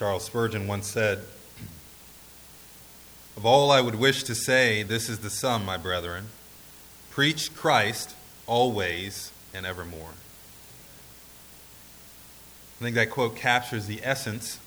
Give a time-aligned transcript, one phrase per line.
[0.00, 1.18] Charles Spurgeon once said,
[3.36, 6.28] Of all I would wish to say, this is the sum, my brethren.
[7.10, 8.14] Preach Christ
[8.46, 10.14] always and evermore.
[12.80, 14.58] I think that quote captures the essence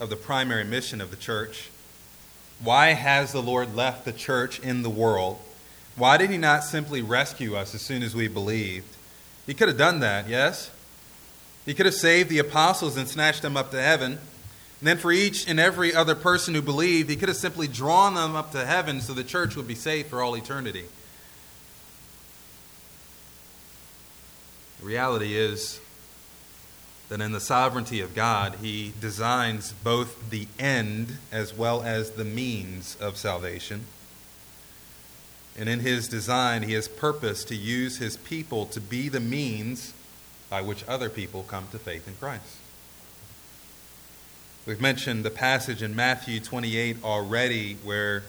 [0.00, 1.70] of the primary mission of the church.
[2.58, 5.38] Why has the Lord left the church in the world?
[5.94, 8.96] Why did he not simply rescue us as soon as we believed?
[9.46, 10.72] He could have done that, yes?
[11.64, 14.18] He could have saved the apostles and snatched them up to heaven.
[14.80, 18.14] And then for each and every other person who believed, he could have simply drawn
[18.14, 20.84] them up to heaven so the church would be safe for all eternity.
[24.80, 25.80] The reality is
[27.08, 32.24] that in the sovereignty of God, he designs both the end as well as the
[32.24, 33.86] means of salvation.
[35.58, 39.94] And in his design, he has purposed to use his people to be the means
[40.50, 42.56] by which other people come to faith in Christ.
[44.66, 48.24] We've mentioned the passage in Matthew 28 already where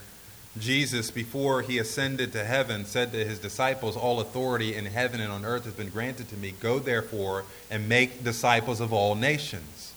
[0.60, 5.32] Jesus, before he ascended to heaven, said to his disciples, All authority in heaven and
[5.32, 6.54] on earth has been granted to me.
[6.60, 9.94] Go therefore and make disciples of all nations,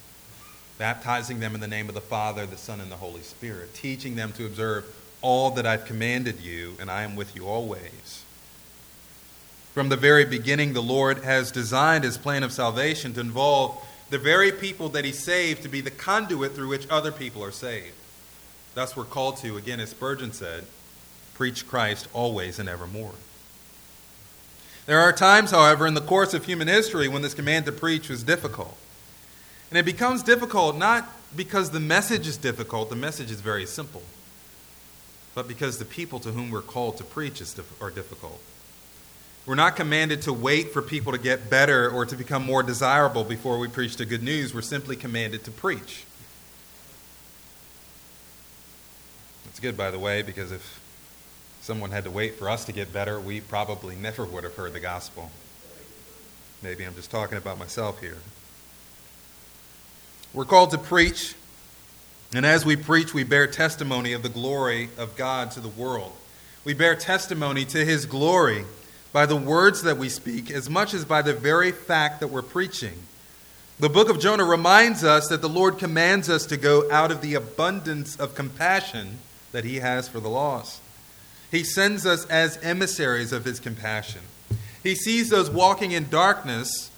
[0.79, 4.17] baptizing them in the name of the Father, the Son, and the Holy Spirit, teaching
[4.17, 4.87] them to observe
[5.21, 8.25] all that I've commanded you, and I am with you always.
[9.75, 14.19] From the very beginning, the Lord has designed his plan of salvation to involve the
[14.19, 17.95] very people that he saved to be the conduit through which other people are saved.
[18.75, 20.65] Thus, we're called to, again, as Spurgeon said,
[21.35, 23.15] preach Christ always and evermore.
[24.87, 28.09] There are times, however, in the course of human history when this command to preach
[28.09, 28.77] was difficult.
[29.71, 34.03] And it becomes difficult not because the message is difficult, the message is very simple,
[35.35, 37.41] but because the people to whom we're called to preach
[37.81, 38.41] are difficult.
[39.47, 43.25] We're not commanded to wait for people to get better or to become more desirable
[43.25, 44.55] before we preach the good news.
[44.55, 46.05] We're simply commanded to preach.
[49.45, 50.81] That's good, by the way, because if
[51.63, 54.75] someone had to wait for us to get better, we probably never would have heard
[54.75, 55.31] the gospel.
[56.63, 58.19] Maybe I'm just talking about myself here.
[60.35, 61.35] We're called to preach,
[62.35, 66.13] and as we preach, we bear testimony of the glory of God to the world.
[66.65, 68.65] We bear testimony to his glory
[69.13, 72.43] by the words that we speak as much as by the very fact that we're
[72.43, 72.95] preaching.
[73.79, 77.23] The book of Jonah reminds us that the Lord commands us to go out of
[77.23, 79.19] the abundance of compassion
[79.53, 80.81] that he has for the lost.
[81.51, 84.21] He sends us as emissaries of his compassion.
[84.83, 86.91] He sees those walking in darkness,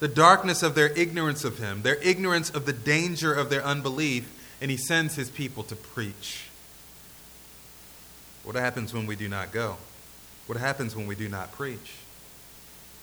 [0.00, 4.32] the darkness of their ignorance of him, their ignorance of the danger of their unbelief,
[4.60, 6.48] and he sends his people to preach.
[8.44, 9.76] What happens when we do not go?
[10.48, 11.96] What happens when we do not preach?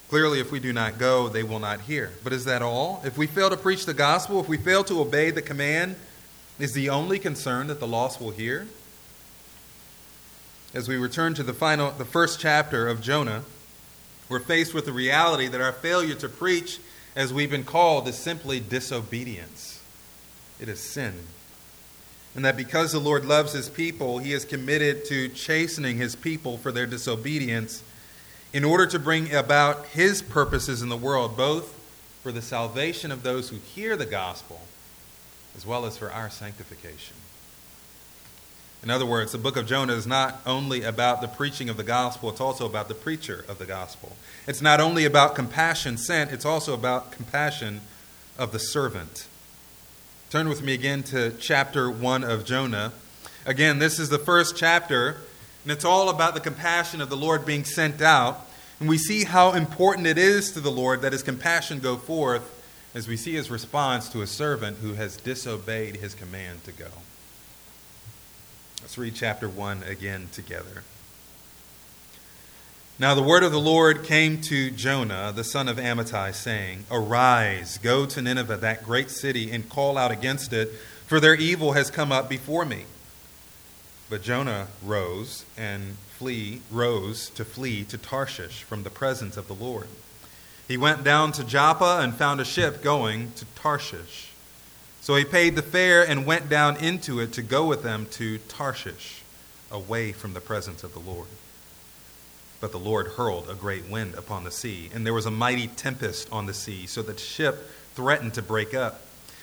[0.09, 2.11] Clearly, if we do not go, they will not hear.
[2.23, 3.03] But is that all?
[3.05, 5.95] If we fail to preach the gospel, if we fail to obey the command,
[6.57, 8.67] is the only concern that the lost will hear?
[10.73, 13.43] As we return to the final the first chapter of Jonah,
[14.27, 16.79] we're faced with the reality that our failure to preach
[17.15, 19.83] as we've been called is simply disobedience.
[20.59, 21.13] It is sin
[22.35, 26.57] and that because the Lord loves his people, he is committed to chastening his people
[26.57, 27.81] for their disobedience
[28.53, 31.73] in order to bring about his purposes in the world, both
[32.21, 34.59] for the salvation of those who hear the gospel
[35.55, 37.15] as well as for our sanctification.
[38.83, 41.83] In other words, the book of Jonah is not only about the preaching of the
[41.83, 44.15] gospel, it's also about the preacher of the gospel.
[44.47, 47.81] It's not only about compassion sent, it's also about compassion
[48.37, 49.27] of the servant.
[50.35, 52.91] Turn with me again to chapter 1 of Jonah.
[53.45, 55.15] Again, this is the first chapter,
[55.63, 58.45] and it's all about the compassion of the Lord being sent out.
[58.81, 62.51] And we see how important it is to the Lord that his compassion go forth
[62.93, 66.89] as we see his response to a servant who has disobeyed his command to go.
[68.81, 70.83] Let's read chapter 1 again together.
[72.97, 77.77] Now the word of the Lord came to Jonah, the son of Amittai, saying, Arise,
[77.79, 80.71] go to Nineveh, that great city, and call out against it,
[81.05, 82.85] for their evil has come up before me.
[84.09, 89.53] But Jonah rose and flee, rose to flee to Tarshish from the presence of the
[89.53, 89.89] Lord.
[90.65, 94.31] He went down to Joppa and found a ship going to Tarshish.
[95.01, 98.37] So he paid the fare and went down into it to go with them to
[98.37, 99.21] Tarshish,
[99.69, 101.27] away from the presence of the Lord.
[102.65, 105.67] But the Lord hurled a great wind upon the sea, and there was a mighty
[105.67, 109.01] tempest on the sea, so that the ship threatened to break up.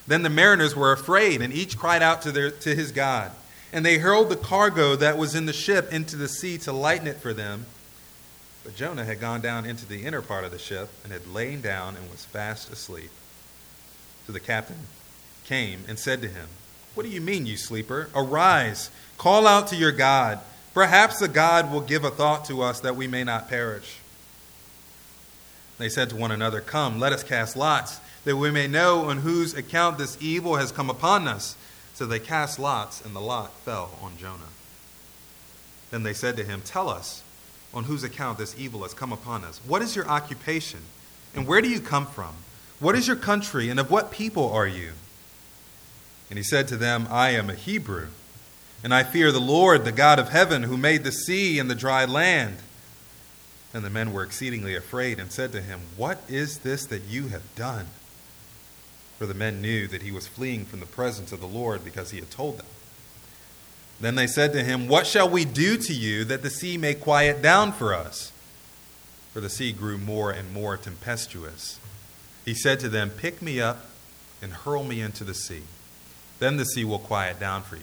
[0.08, 3.30] Then the mariners were afraid, and each cried out to, their, to his God.
[3.72, 7.06] And they hurled the cargo that was in the ship into the sea to lighten
[7.06, 7.66] it for them.
[8.64, 11.60] But Jonah had gone down into the inner part of the ship and had lain
[11.60, 13.12] down and was fast asleep.
[14.26, 14.80] So the captain
[15.44, 16.48] came and said to him,
[16.94, 18.08] What do you mean, you sleeper?
[18.16, 20.40] Arise, call out to your God.
[20.74, 23.98] Perhaps the God will give a thought to us that we may not perish.
[25.78, 29.18] They said to one another, Come, let us cast lots, that we may know on
[29.18, 31.56] whose account this evil has come upon us.
[31.94, 34.48] So they cast lots, and the lot fell on Jonah.
[35.90, 37.22] Then they said to him, Tell us
[37.74, 39.60] on whose account this evil has come upon us.
[39.66, 40.80] What is your occupation?
[41.34, 42.34] And where do you come from?
[42.80, 43.68] What is your country?
[43.68, 44.92] And of what people are you?
[46.30, 48.08] And he said to them, I am a Hebrew,
[48.82, 51.74] and I fear the Lord, the God of heaven, who made the sea and the
[51.74, 52.56] dry land.
[53.72, 57.28] And the men were exceedingly afraid and said to him, What is this that you
[57.28, 57.86] have done?
[59.18, 62.10] For the men knew that he was fleeing from the presence of the Lord because
[62.10, 62.66] he had told them.
[64.00, 66.94] Then they said to him, What shall we do to you that the sea may
[66.94, 68.32] quiet down for us?
[69.32, 71.78] For the sea grew more and more tempestuous.
[72.44, 73.86] He said to them, Pick me up
[74.42, 75.62] and hurl me into the sea.
[76.40, 77.82] Then the sea will quiet down for you.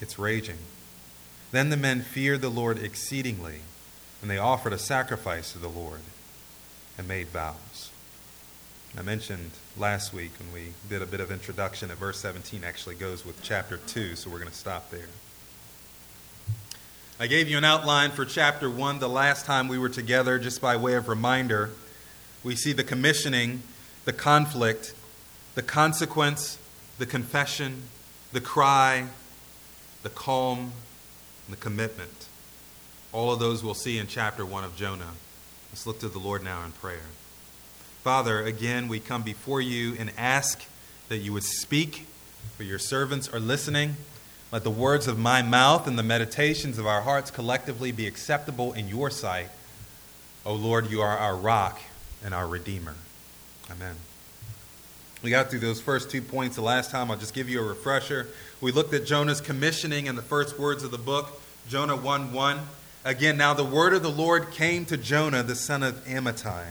[0.00, 0.58] its raging.
[1.52, 3.60] Then the men feared the Lord exceedingly,
[4.20, 6.00] and they offered a sacrifice to the Lord
[6.98, 7.90] and made vows.
[8.98, 12.94] I mentioned last week when we did a bit of introduction that verse 17 actually
[12.94, 15.08] goes with chapter 2, so we're going to stop there.
[17.20, 20.60] I gave you an outline for chapter 1 the last time we were together, just
[20.60, 21.70] by way of reminder.
[22.42, 23.62] We see the commissioning,
[24.04, 24.94] the conflict,
[25.54, 26.58] the consequence,
[26.98, 27.82] the confession,
[28.32, 29.06] the cry,
[30.06, 32.28] the calm, and the commitment.
[33.12, 35.14] All of those we'll see in chapter 1 of Jonah.
[35.72, 37.08] Let's look to the Lord now in prayer.
[38.04, 40.64] Father, again, we come before you and ask
[41.08, 42.06] that you would speak,
[42.56, 43.96] for your servants are listening.
[44.52, 48.74] Let the words of my mouth and the meditations of our hearts collectively be acceptable
[48.74, 49.48] in your sight.
[50.44, 51.80] O Lord, you are our rock
[52.24, 52.94] and our Redeemer.
[53.72, 53.96] Amen.
[55.22, 57.10] We got through those first two points the last time.
[57.10, 58.28] I'll just give you a refresher.
[58.60, 62.60] We looked at Jonah's commissioning in the first words of the book, Jonah 1 1.
[63.04, 66.64] Again, now the word of the Lord came to Jonah, the son of Amittai.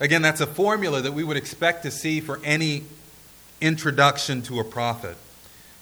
[0.00, 2.84] Again, that's a formula that we would expect to see for any
[3.60, 5.16] introduction to a prophet.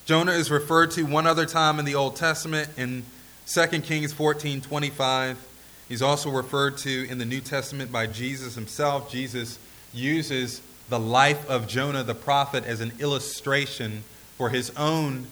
[0.05, 3.05] Jonah is referred to one other time in the Old Testament in
[3.47, 5.47] 2 Kings 14 25.
[5.89, 9.11] He's also referred to in the New Testament by Jesus himself.
[9.11, 9.59] Jesus
[9.95, 14.05] uses the life of Jonah the prophet as an illustration
[14.37, 15.27] for his own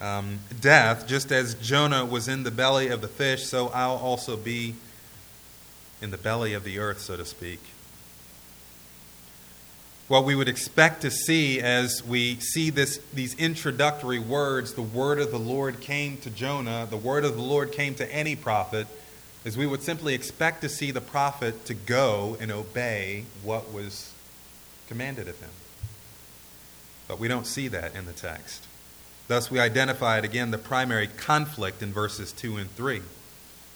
[0.00, 1.06] um, death.
[1.06, 4.74] Just as Jonah was in the belly of the fish, so I'll also be
[6.02, 7.60] in the belly of the earth, so to speak
[10.08, 15.18] what we would expect to see as we see this, these introductory words, the word
[15.18, 18.86] of the Lord came to Jonah, the word of the Lord came to any prophet,
[19.44, 24.12] is we would simply expect to see the prophet to go and obey what was
[24.88, 25.50] commanded of him.
[27.08, 28.66] But we don't see that in the text.
[29.28, 33.02] Thus, we identified again the primary conflict in verses 2 and 3.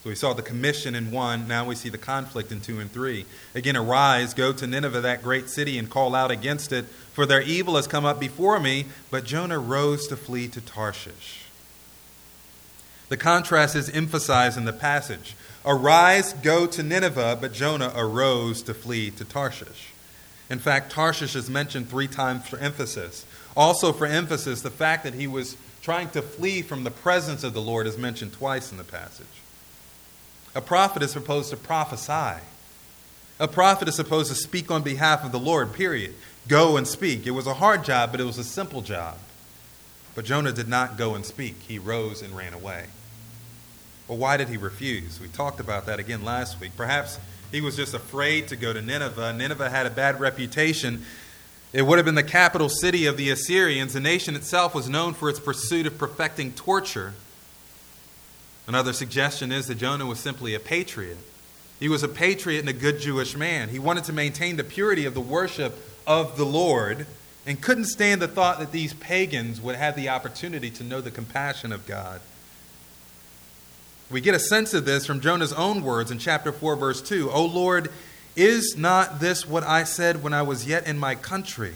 [0.03, 2.91] So we saw the commission in 1, now we see the conflict in 2 and
[2.91, 3.27] 3.
[3.55, 7.43] Again, arise, go to Nineveh, that great city, and call out against it, for their
[7.43, 8.87] evil has come up before me.
[9.11, 11.45] But Jonah rose to flee to Tarshish.
[13.11, 15.35] The contrast is emphasized in the passage.
[15.67, 19.90] Arise, go to Nineveh, but Jonah arose to flee to Tarshish.
[20.51, 23.25] In fact, Tarshish is mentioned three times for emphasis.
[23.57, 27.55] Also, for emphasis, the fact that he was trying to flee from the presence of
[27.55, 29.27] the Lord is mentioned twice in the passage.
[30.55, 32.43] A prophet is supposed to prophesy.
[33.39, 36.15] A prophet is supposed to speak on behalf of the Lord, period.
[36.49, 37.27] Go and speak.
[37.27, 39.17] It was a hard job, but it was a simple job.
[40.15, 41.55] But Jonah did not go and speak.
[41.61, 42.87] He rose and ran away.
[44.09, 45.21] Well, why did he refuse?
[45.21, 46.73] We talked about that again last week.
[46.77, 49.33] Perhaps he was just afraid to go to Nineveh.
[49.33, 51.05] Nineveh had a bad reputation.
[51.73, 53.93] It would have been the capital city of the Assyrians.
[53.93, 57.15] The nation itself was known for its pursuit of perfecting torture.
[58.67, 61.19] Another suggestion is that Jonah was simply a patriot.
[61.79, 63.71] He was a patriot and a good Jewish man.
[63.71, 65.77] He wanted to maintain the purity of the worship
[66.07, 67.07] of the Lord
[67.47, 71.11] and couldn't stand the thought that these pagans would have the opportunity to know the
[71.11, 72.21] compassion of God.
[74.11, 77.31] We get a sense of this from Jonah's own words in chapter 4, verse 2.
[77.31, 77.91] O Lord,
[78.35, 81.75] is not this what I said when I was yet in my country?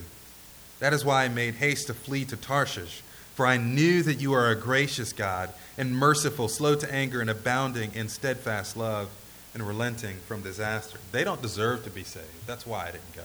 [0.80, 3.02] That is why I made haste to flee to Tarshish,
[3.34, 7.30] for I knew that you are a gracious God and merciful, slow to anger, and
[7.30, 9.10] abounding in steadfast love
[9.54, 10.98] and relenting from disaster.
[11.12, 12.46] They don't deserve to be saved.
[12.46, 13.22] That's why I didn't go.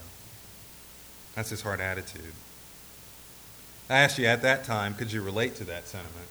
[1.35, 2.33] That's his hard attitude.
[3.89, 6.27] I asked you at that time, could you relate to that sentiment?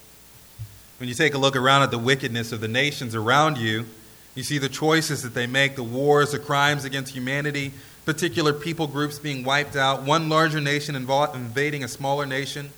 [0.98, 3.86] When you take a look around at the wickedness of the nations around you,
[4.34, 7.72] you see the choices that they make, the wars, the crimes against humanity,
[8.04, 12.70] particular people groups being wiped out, one larger nation invading a smaller nation.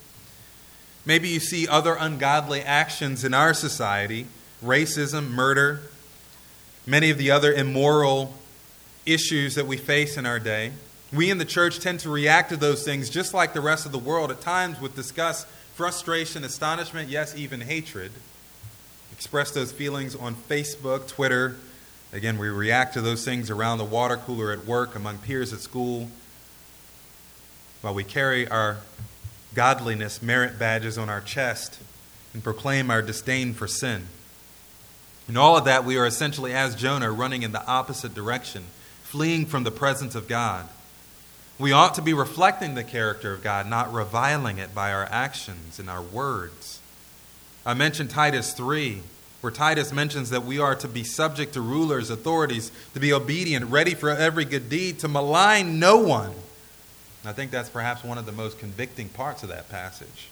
[1.07, 4.27] Maybe you see other ungodly actions in our society
[4.63, 5.81] racism, murder,
[6.87, 8.35] many of the other immoral
[9.07, 10.73] issues that we face in our day.
[11.13, 13.93] We in the church tend to react to those things just like the rest of
[13.93, 15.47] the world, at times with disgust,
[15.81, 18.13] frustration, astonishment, yes, even hatred.
[19.13, 21.57] Express those feelings on Facebook, Twitter,
[22.13, 25.61] Again, we react to those things around the water cooler at work, among peers at
[25.61, 26.11] school,
[27.83, 28.79] while we carry our
[29.55, 31.79] godliness merit badges on our chest
[32.35, 34.09] and proclaim our disdain for sin.
[35.29, 38.65] In all of that, we are essentially, as Jonah, running in the opposite direction,
[39.05, 40.69] fleeing from the presence of God.
[41.61, 45.79] We ought to be reflecting the character of God, not reviling it by our actions
[45.79, 46.81] and our words.
[47.67, 49.03] I mentioned Titus 3
[49.41, 53.67] where Titus mentions that we are to be subject to rulers, authorities, to be obedient,
[53.67, 56.33] ready for every good deed, to malign no one.
[57.25, 60.29] I think that's perhaps one of the most convicting parts of that passage.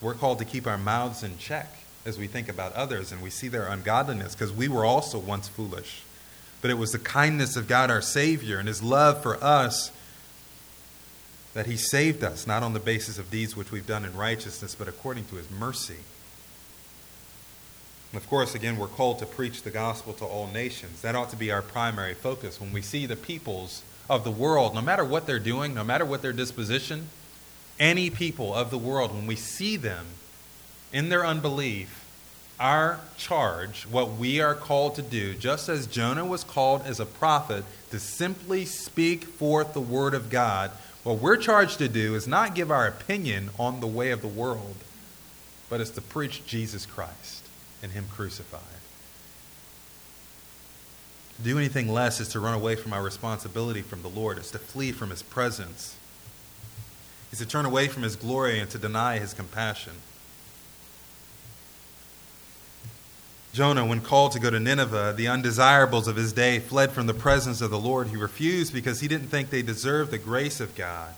[0.00, 1.68] We're called to keep our mouths in check
[2.04, 5.48] as we think about others and we see their ungodliness because we were also once
[5.48, 6.02] foolish.
[6.60, 9.90] But it was the kindness of God our Savior and His love for us
[11.56, 14.74] that He saved us, not on the basis of deeds which we've done in righteousness,
[14.74, 15.96] but according to His mercy.
[18.12, 21.00] And of course, again, we're called to preach the gospel to all nations.
[21.00, 24.74] That ought to be our primary focus when we see the peoples of the world,
[24.74, 27.08] no matter what they're doing, no matter what their disposition,
[27.80, 30.04] any people of the world, when we see them
[30.92, 32.04] in their unbelief,
[32.60, 37.06] our charge, what we are called to do, just as Jonah was called as a
[37.06, 40.70] prophet to simply speak forth the word of God,
[41.06, 44.26] what we're charged to do is not give our opinion on the way of the
[44.26, 44.74] world,
[45.68, 47.44] but is to preach Jesus Christ
[47.80, 48.60] and Him crucified.
[51.36, 54.50] To do anything less is to run away from our responsibility from the Lord, it's
[54.50, 55.94] to flee from His presence,
[57.30, 59.92] it's to turn away from His glory and to deny His compassion.
[63.52, 67.14] Jonah, when called to go to Nineveh, the undesirables of his day fled from the
[67.14, 68.08] presence of the Lord.
[68.08, 71.14] He refused because he didn't think they deserved the grace of God.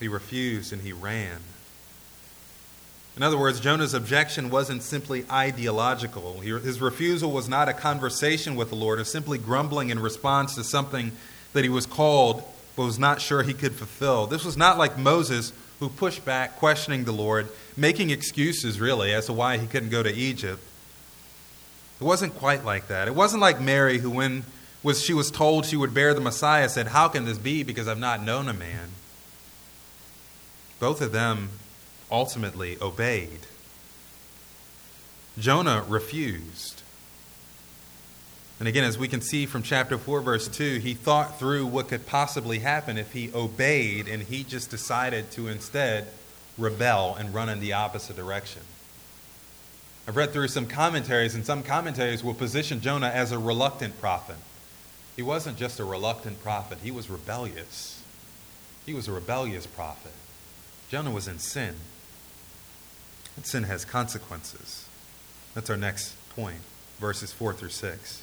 [0.00, 1.40] He refused and he ran.
[3.16, 6.40] In other words, Jonah's objection wasn't simply ideological.
[6.40, 10.64] His refusal was not a conversation with the Lord or simply grumbling in response to
[10.64, 11.12] something
[11.52, 12.42] that he was called
[12.76, 14.26] but was not sure he could fulfill.
[14.26, 19.26] This was not like Moses who pushed back, questioning the Lord, making excuses really as
[19.26, 20.62] to why he couldn't go to Egypt.
[22.00, 23.08] It wasn't quite like that.
[23.08, 24.44] It wasn't like Mary who when
[24.82, 27.88] was she was told she would bear the Messiah said, "How can this be because
[27.88, 28.90] I've not known a man?"
[30.78, 31.50] Both of them
[32.10, 33.40] ultimately obeyed.
[35.38, 36.79] Jonah refused.
[38.60, 41.88] And again, as we can see from chapter 4, verse 2, he thought through what
[41.88, 46.06] could possibly happen if he obeyed and he just decided to instead
[46.58, 48.60] rebel and run in the opposite direction.
[50.06, 54.36] I've read through some commentaries, and some commentaries will position Jonah as a reluctant prophet.
[55.16, 58.02] He wasn't just a reluctant prophet, he was rebellious.
[58.84, 60.12] He was a rebellious prophet.
[60.90, 61.76] Jonah was in sin.
[63.36, 64.86] And sin has consequences.
[65.54, 66.60] That's our next point,
[66.98, 68.22] verses 4 through 6.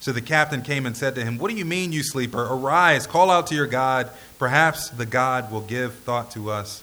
[0.00, 2.42] So the captain came and said to him, What do you mean, you sleeper?
[2.42, 4.10] Arise, call out to your God.
[4.38, 6.82] Perhaps the God will give thought to us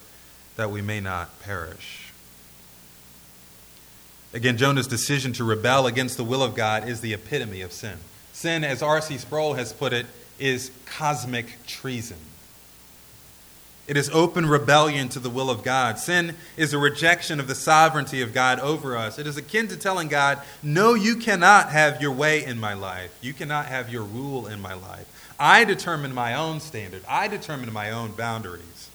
[0.56, 2.12] that we may not perish.
[4.34, 7.98] Again, Jonah's decision to rebel against the will of God is the epitome of sin.
[8.34, 9.20] Sin, as R.C.
[9.20, 10.08] Sproul has put it,
[10.40, 12.18] is cosmic treason.
[13.86, 16.00] It is open rebellion to the will of God.
[16.00, 19.20] Sin is a rejection of the sovereignty of God over us.
[19.20, 23.18] It is akin to telling God, No, you cannot have your way in my life.
[23.22, 25.10] You cannot have your rule in my life.
[25.38, 28.90] I determine my own standard, I determine my own boundaries.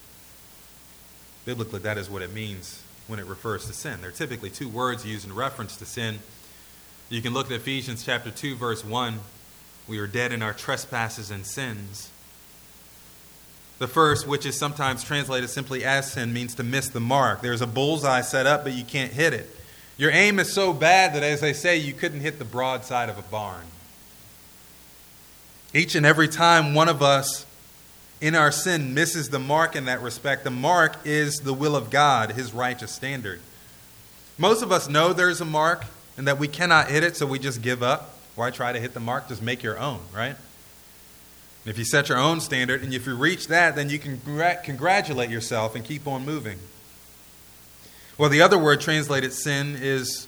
[1.45, 4.00] Biblically, that is what it means when it refers to sin.
[4.00, 6.21] There are typically two words used in reference to sin.
[7.11, 9.21] You can look at Ephesians chapter 2 verse 1.
[9.87, 12.11] We are dead in our trespasses and sins.
[13.78, 17.42] The first, which is sometimes translated simply as sin, means to miss the mark.
[17.42, 19.54] There's a bullseye set up, but you can't hit it.
[19.97, 23.18] Your aim is so bad that, as they say, you couldn't hit the broadside of
[23.18, 23.64] a barn.
[25.75, 27.47] Each and every time one of us
[28.20, 31.90] in our sin misses the mark in that respect, the mark is the will of
[31.90, 33.40] God, His righteous standard.
[34.38, 35.85] Most of us know there's a mark
[36.16, 38.14] and that we cannot hit it, so we just give up.
[38.35, 39.28] Why try to hit the mark?
[39.28, 40.37] Just make your own, right?
[41.68, 44.18] If you set your own standard and if you reach that, then you can
[44.64, 46.58] congratulate yourself and keep on moving.
[48.16, 50.26] Well, the other word translated sin is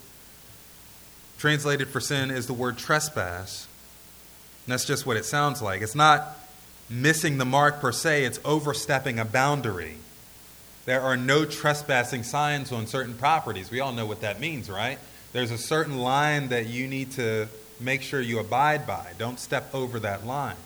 [1.39, 3.67] translated for sin is the word trespass.
[4.67, 5.81] And that's just what it sounds like.
[5.81, 6.37] It's not
[6.91, 9.97] missing the mark per se, it's overstepping a boundary.
[10.85, 13.71] There are no trespassing signs on certain properties.
[13.71, 14.99] We all know what that means, right?
[15.33, 17.49] There's a certain line that you need to
[17.81, 19.13] make sure you abide by.
[19.17, 20.57] Don't step over that line.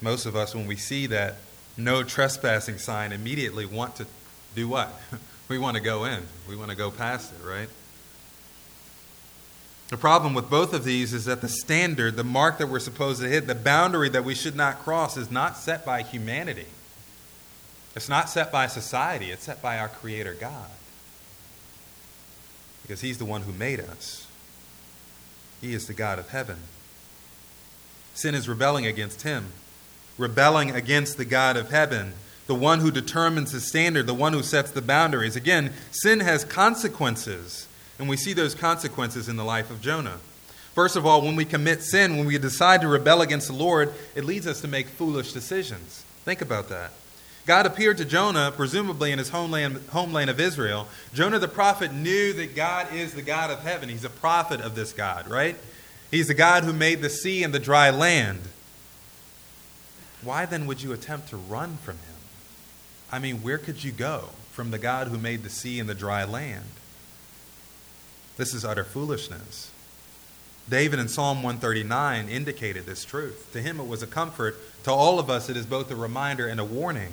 [0.00, 1.36] Most of us, when we see that
[1.76, 4.06] no trespassing sign, immediately want to
[4.54, 4.92] do what?
[5.48, 7.68] we want to go in, we want to go past it, right?
[9.88, 13.20] The problem with both of these is that the standard, the mark that we're supposed
[13.20, 16.66] to hit, the boundary that we should not cross, is not set by humanity.
[17.94, 20.70] It's not set by society, it's set by our Creator God.
[22.82, 24.26] Because He's the one who made us,
[25.60, 26.58] He is the God of heaven.
[28.14, 29.52] Sin is rebelling against Him,
[30.18, 32.12] rebelling against the God of heaven,
[32.46, 35.36] the one who determines the standard, the one who sets the boundaries.
[35.36, 37.66] Again, sin has consequences.
[37.98, 40.18] And we see those consequences in the life of Jonah.
[40.74, 43.94] First of all, when we commit sin, when we decide to rebel against the Lord,
[44.14, 46.04] it leads us to make foolish decisions.
[46.24, 46.92] Think about that.
[47.46, 50.88] God appeared to Jonah, presumably in his homeland, homeland of Israel.
[51.14, 53.88] Jonah the prophet knew that God is the God of heaven.
[53.88, 55.56] He's a prophet of this God, right?
[56.10, 58.40] He's the God who made the sea and the dry land.
[60.22, 62.14] Why then would you attempt to run from him?
[63.10, 65.94] I mean, where could you go from the God who made the sea and the
[65.94, 66.64] dry land?
[68.36, 69.70] This is utter foolishness.
[70.68, 73.50] David in Psalm 139 indicated this truth.
[73.52, 74.56] To him, it was a comfort.
[74.84, 77.12] To all of us, it is both a reminder and a warning.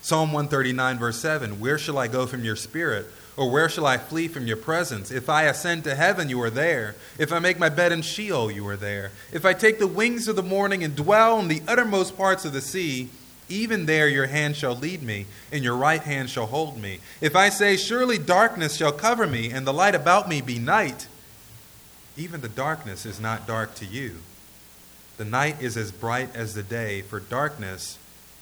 [0.00, 3.06] Psalm 139, verse 7 Where shall I go from your spirit?
[3.36, 5.10] Or where shall I flee from your presence?
[5.10, 6.94] If I ascend to heaven, you are there.
[7.18, 9.12] If I make my bed in Sheol, you are there.
[9.32, 12.52] If I take the wings of the morning and dwell in the uttermost parts of
[12.52, 13.08] the sea,
[13.48, 17.00] even there your hand shall lead me, and your right hand shall hold me.
[17.20, 21.08] If I say, Surely darkness shall cover me, and the light about me be night,
[22.16, 24.16] even the darkness is not dark to you.
[25.16, 27.98] The night is as bright as the day, for darkness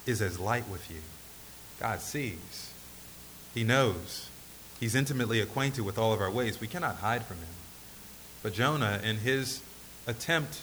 [0.06, 1.00] is as light with you.
[1.80, 2.72] God sees,
[3.54, 4.27] He knows,
[4.80, 6.60] He's intimately acquainted with all of our ways.
[6.60, 7.48] We cannot hide from Him.
[8.42, 9.60] But Jonah, in his
[10.06, 10.62] attempt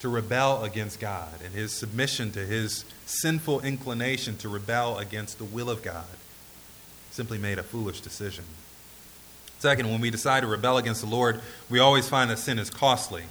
[0.00, 5.44] to rebel against God and his submission to his sinful inclination to rebel against the
[5.44, 6.04] will of God,
[7.10, 8.44] simply made a foolish decision.
[9.58, 12.68] Second, when we decide to rebel against the Lord, we always find that sin is
[12.70, 13.24] costly.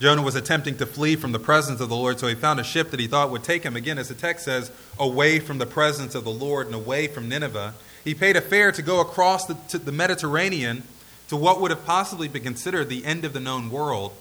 [0.00, 2.64] Jonah was attempting to flee from the presence of the Lord, so he found a
[2.64, 5.66] ship that he thought would take him, again, as the text says, away from the
[5.66, 7.74] presence of the Lord and away from Nineveh.
[8.06, 10.84] He paid a fare to go across the, the Mediterranean
[11.26, 14.12] to what would have possibly been considered the end of the known world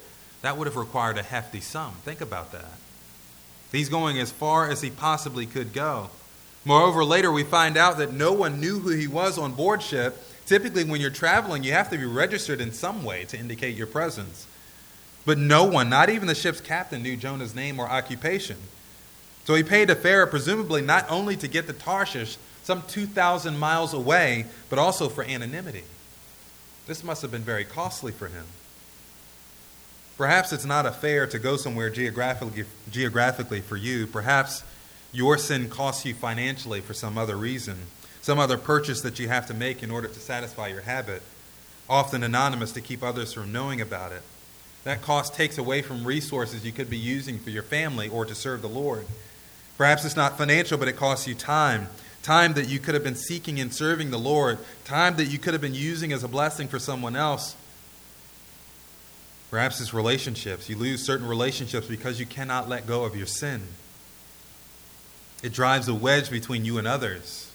[0.41, 1.93] that would have required a hefty sum.
[2.03, 2.79] Think about that.
[3.71, 6.09] He's going as far as he possibly could go.
[6.65, 10.17] Moreover, later we find out that no one knew who he was on board ship.
[10.47, 13.85] Typically, when you're traveling, you have to be registered in some way to indicate your
[13.85, 14.47] presence.
[15.27, 18.57] But no one, not even the ship's captain, knew Jonah's name or occupation.
[19.45, 23.93] So he paid a fare, presumably not only to get to Tarshish, some 2,000 miles
[23.93, 25.83] away, but also for anonymity.
[26.87, 28.45] This must have been very costly for him.
[30.17, 34.07] Perhaps it's not a fare to go somewhere geographically, geographically for you.
[34.07, 34.63] Perhaps
[35.11, 37.77] your sin costs you financially for some other reason,
[38.23, 41.21] some other purchase that you have to make in order to satisfy your habit,
[41.87, 44.23] often anonymous to keep others from knowing about it.
[44.85, 48.33] That cost takes away from resources you could be using for your family or to
[48.33, 49.05] serve the Lord.
[49.77, 51.89] Perhaps it's not financial, but it costs you time.
[52.25, 55.53] Time that you could have been seeking and serving the Lord, time that you could
[55.53, 57.55] have been using as a blessing for someone else.
[59.51, 60.67] Perhaps it's relationships.
[60.67, 63.61] You lose certain relationships because you cannot let go of your sin.
[65.43, 67.51] It drives a wedge between you and others.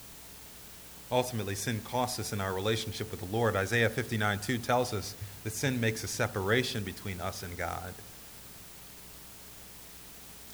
[1.10, 3.56] Ultimately, sin costs us in our relationship with the Lord.
[3.56, 7.92] Isaiah 59 2 tells us that sin makes a separation between us and God.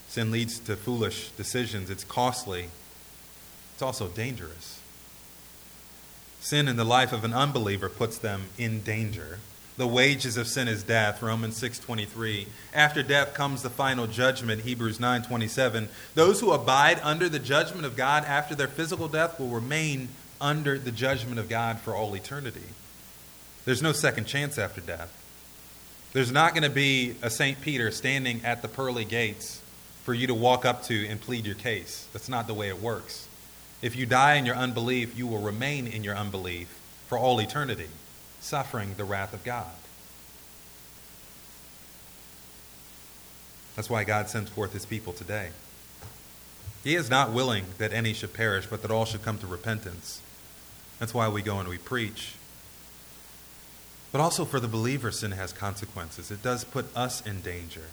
[0.09, 2.71] Sin leads to foolish decisions, it's costly.
[3.77, 4.81] It's also dangerous.
[6.41, 9.39] Sin in the life of an unbeliever puts them in danger.
[9.77, 12.47] The wages of sin is death, Romans 6:23.
[12.73, 15.91] After death comes the final judgment, Hebrews 9:27.
[16.15, 20.09] Those who abide under the judgment of God after their physical death will remain
[20.41, 22.73] under the judgment of God for all eternity.
[23.67, 25.13] There's no second chance after death.
[26.15, 27.61] There's not going to be a St.
[27.61, 29.61] Peter standing at the pearly gates
[30.03, 32.07] for you to walk up to and plead your case.
[32.15, 33.27] That's not the way it works.
[33.83, 37.89] If you die in your unbelief, you will remain in your unbelief for all eternity,
[38.41, 39.67] suffering the wrath of God.
[43.77, 45.51] That's why God sends forth his people today.
[46.83, 50.23] He is not willing that any should perish, but that all should come to repentance.
[50.99, 52.37] That's why we go and we preach.
[54.13, 56.31] But also for the believer, sin has consequences.
[56.31, 57.87] It does put us in danger.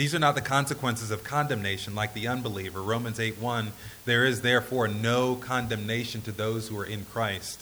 [0.00, 2.80] These are not the consequences of condemnation like the unbeliever.
[2.80, 3.72] Romans 8 1
[4.06, 7.60] There is therefore no condemnation to those who are in Christ,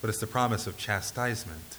[0.00, 1.78] but it's the promise of chastisement.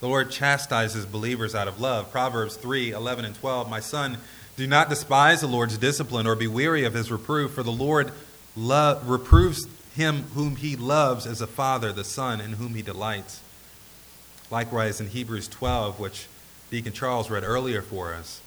[0.00, 2.12] The Lord chastises believers out of love.
[2.12, 4.18] Proverbs 3 11 and 12 My son,
[4.54, 8.12] do not despise the Lord's discipline or be weary of his reproof, for the Lord
[8.54, 13.40] lo- reproves him whom he loves as a father, the son in whom he delights.
[14.50, 16.26] Likewise, in Hebrews 12, which
[16.70, 18.40] Deacon Charles read earlier for us,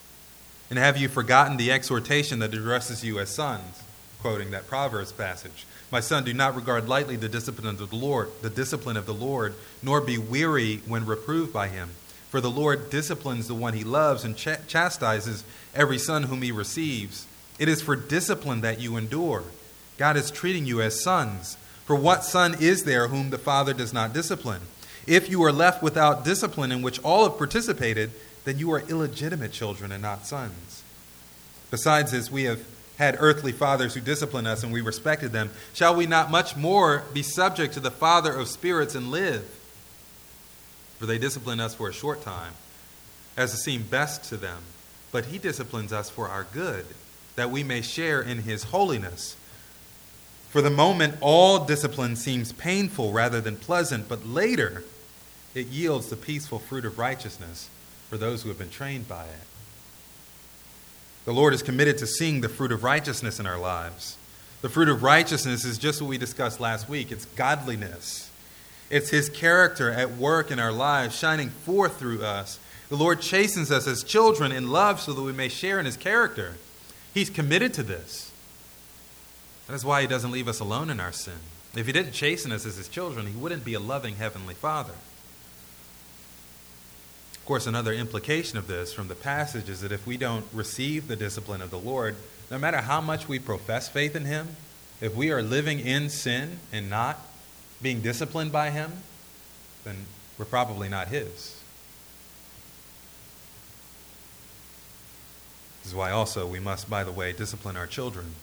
[0.70, 3.84] and have you forgotten the exhortation that addresses you as sons?
[4.22, 5.66] Quoting that Proverbs passage.
[5.92, 9.14] My son, do not regard lightly the discipline of the Lord, the discipline of the
[9.14, 11.90] Lord, nor be weary when reproved by him.
[12.30, 15.44] For the Lord disciplines the one he loves and ch- chastises
[15.76, 17.28] every son whom he receives.
[17.60, 19.44] It is for discipline that you endure.
[19.98, 21.58] God is treating you as sons.
[21.86, 24.62] For what son is there whom the Father does not discipline?
[25.06, 28.12] If you are left without discipline in which all have participated,
[28.46, 30.84] then you are illegitimate children and not sons.
[31.72, 32.64] Besides this, we have
[32.98, 35.50] had earthly fathers who disciplined us and we respected them.
[35.74, 39.44] Shall we not much more be subject to the Father of spirits and live?
[41.00, 42.54] For they discipline us for a short time,
[43.36, 44.60] as it seemed best to them.
[45.12, 46.86] But he disciplines us for our good,
[47.36, 49.36] that we may share in his holiness.
[50.50, 54.84] For the moment, all discipline seems painful rather than pleasant, but later
[55.56, 57.70] it yields the peaceful fruit of righteousness
[58.10, 59.48] for those who have been trained by it.
[61.26, 64.18] The Lord is committed to seeing the fruit of righteousness in our lives.
[64.62, 68.30] The fruit of righteousness is just what we discussed last week it's godliness.
[68.90, 72.60] It's His character at work in our lives, shining forth through us.
[72.90, 75.98] The Lord chastens us as children in love so that we may share in His
[75.98, 76.56] character.
[77.14, 78.32] He's committed to this.
[79.68, 81.40] That is why He doesn't leave us alone in our sin.
[81.76, 84.94] If He didn't chasten us as His children, He wouldn't be a loving Heavenly Father.
[87.44, 91.10] Of course, another implication of this from the passage is that if we don't receive
[91.10, 92.16] the discipline of the Lord,
[92.50, 94.56] no matter how much we profess faith in Him,
[95.02, 97.20] if we are living in sin and not
[97.82, 98.94] being disciplined by Him,
[99.84, 100.06] then
[100.38, 101.62] we're probably not His.
[105.82, 108.36] This is why also we must, by the way, discipline our children.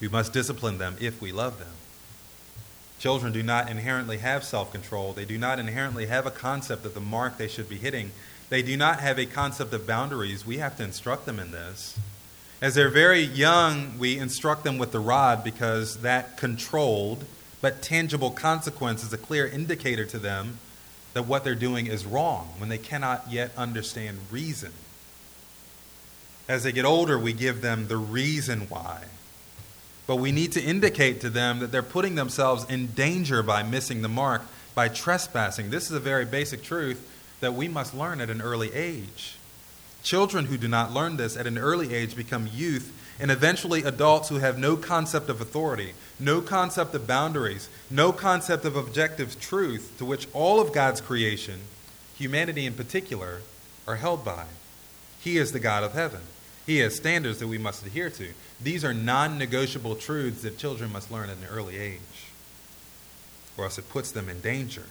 [0.00, 1.74] We must discipline them if we love them.
[2.98, 5.12] Children do not inherently have self control.
[5.12, 8.12] They do not inherently have a concept of the mark they should be hitting.
[8.48, 10.46] They do not have a concept of boundaries.
[10.46, 11.98] We have to instruct them in this.
[12.62, 17.24] As they're very young, we instruct them with the rod because that controlled
[17.60, 20.58] but tangible consequence is a clear indicator to them
[21.14, 24.72] that what they're doing is wrong when they cannot yet understand reason.
[26.46, 29.04] As they get older, we give them the reason why.
[30.06, 34.02] But we need to indicate to them that they're putting themselves in danger by missing
[34.02, 34.42] the mark,
[34.74, 35.70] by trespassing.
[35.70, 39.36] This is a very basic truth that we must learn at an early age.
[40.02, 44.28] Children who do not learn this at an early age become youth and eventually adults
[44.28, 49.94] who have no concept of authority, no concept of boundaries, no concept of objective truth
[49.98, 51.60] to which all of God's creation,
[52.16, 53.40] humanity in particular,
[53.86, 54.44] are held by.
[55.20, 56.20] He is the God of heaven.
[56.66, 58.28] He has standards that we must adhere to.
[58.64, 62.00] These are non negotiable truths that children must learn at an early age,
[63.58, 64.84] or else it puts them in danger.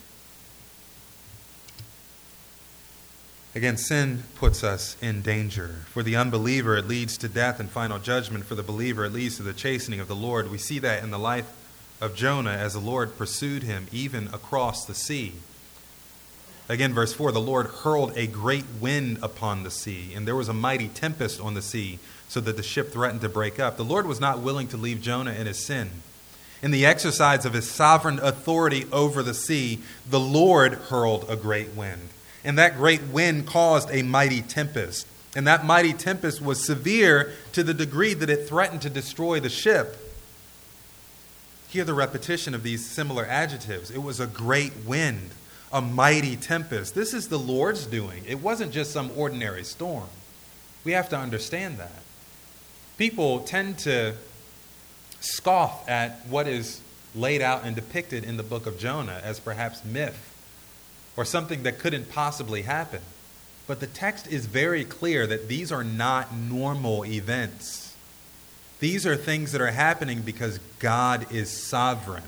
[3.56, 5.84] Again, sin puts us in danger.
[5.88, 8.44] For the unbeliever, it leads to death and final judgment.
[8.44, 10.50] For the believer, it leads to the chastening of the Lord.
[10.50, 11.52] We see that in the life
[12.00, 15.34] of Jonah as the Lord pursued him even across the sea.
[16.68, 20.48] Again, verse 4 the Lord hurled a great wind upon the sea, and there was
[20.48, 21.98] a mighty tempest on the sea,
[22.28, 23.76] so that the ship threatened to break up.
[23.76, 25.90] The Lord was not willing to leave Jonah in his sin.
[26.62, 31.74] In the exercise of his sovereign authority over the sea, the Lord hurled a great
[31.74, 32.08] wind.
[32.42, 35.06] And that great wind caused a mighty tempest.
[35.36, 39.50] And that mighty tempest was severe to the degree that it threatened to destroy the
[39.50, 39.96] ship.
[41.68, 43.90] Hear the repetition of these similar adjectives.
[43.90, 45.32] It was a great wind,
[45.74, 46.94] a mighty tempest.
[46.94, 48.22] This is the Lord's doing.
[48.26, 50.08] It wasn't just some ordinary storm.
[50.84, 52.02] We have to understand that.
[52.96, 54.14] People tend to
[55.20, 56.80] scoff at what is
[57.12, 60.30] laid out and depicted in the book of Jonah as perhaps myth
[61.16, 63.00] or something that couldn't possibly happen.
[63.66, 67.96] But the text is very clear that these are not normal events.
[68.78, 72.22] These are things that are happening because God is sovereign.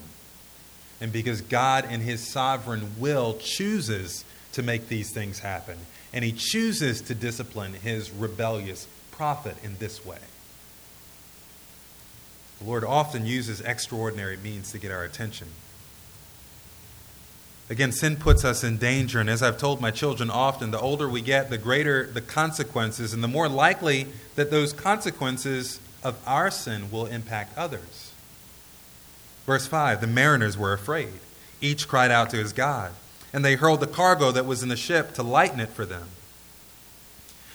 [1.01, 5.79] And because God, in his sovereign will, chooses to make these things happen.
[6.13, 10.19] And he chooses to discipline his rebellious prophet in this way.
[12.59, 15.49] The Lord often uses extraordinary means to get our attention.
[17.69, 21.09] Again, sin puts us in danger, and as I've told my children often, the older
[21.09, 24.07] we get, the greater the consequences, and the more likely
[24.37, 28.13] that those consequences of our sin will impact others.
[29.47, 31.21] Verse 5 The mariners were afraid.
[31.61, 32.93] Each cried out to his God,
[33.33, 36.09] and they hurled the cargo that was in the ship to lighten it for them.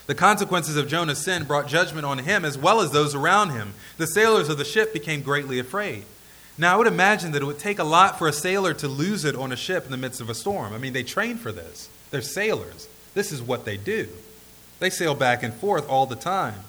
[0.08, 3.74] The consequences of Jonah's sin brought judgment on him as well as those around him.
[3.98, 6.06] The sailors of the ship became greatly afraid.
[6.58, 9.24] Now, I would imagine that it would take a lot for a sailor to lose
[9.24, 10.74] it on a ship in the midst of a storm.
[10.74, 12.88] I mean, they train for this, they're sailors.
[13.14, 14.08] This is what they do.
[14.80, 16.60] They sail back and forth all the time,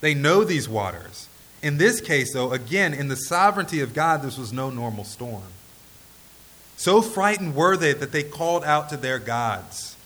[0.00, 1.28] they know these waters.
[1.62, 5.42] In this case, though, again, in the sovereignty of God, this was no normal storm.
[6.76, 9.96] So frightened were they that they called out to their gods.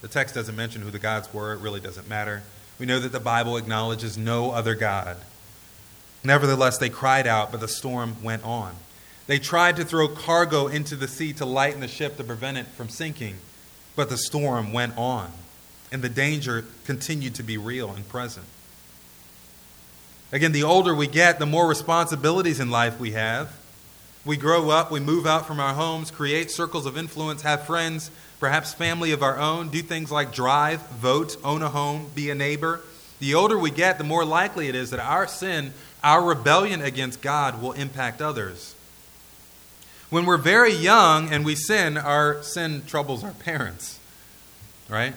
[0.00, 2.42] The text doesn't mention who the gods were, it really doesn't matter.
[2.78, 5.16] We know that the Bible acknowledges no other God.
[6.22, 8.74] Nevertheless, they cried out, but the storm went on.
[9.26, 12.66] They tried to throw cargo into the sea to lighten the ship to prevent it
[12.66, 13.36] from sinking,
[13.96, 15.32] but the storm went on,
[15.90, 18.46] and the danger continued to be real and present.
[20.32, 23.56] Again, the older we get, the more responsibilities in life we have.
[24.24, 28.10] We grow up, we move out from our homes, create circles of influence, have friends,
[28.40, 32.34] perhaps family of our own, do things like drive, vote, own a home, be a
[32.34, 32.80] neighbor.
[33.20, 35.72] The older we get, the more likely it is that our sin
[36.04, 38.74] our rebellion against God will impact others.
[40.10, 43.98] When we're very young and we sin, our sin troubles our parents,
[44.88, 45.14] right?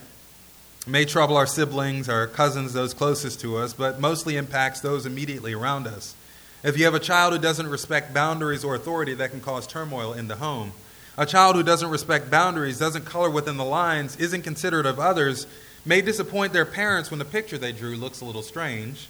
[0.88, 5.54] May trouble our siblings, our cousins, those closest to us, but mostly impacts those immediately
[5.54, 6.15] around us.
[6.63, 10.13] If you have a child who doesn't respect boundaries or authority, that can cause turmoil
[10.13, 10.71] in the home.
[11.17, 15.45] A child who doesn't respect boundaries, doesn't color within the lines, isn't considerate of others,
[15.84, 19.10] may disappoint their parents when the picture they drew looks a little strange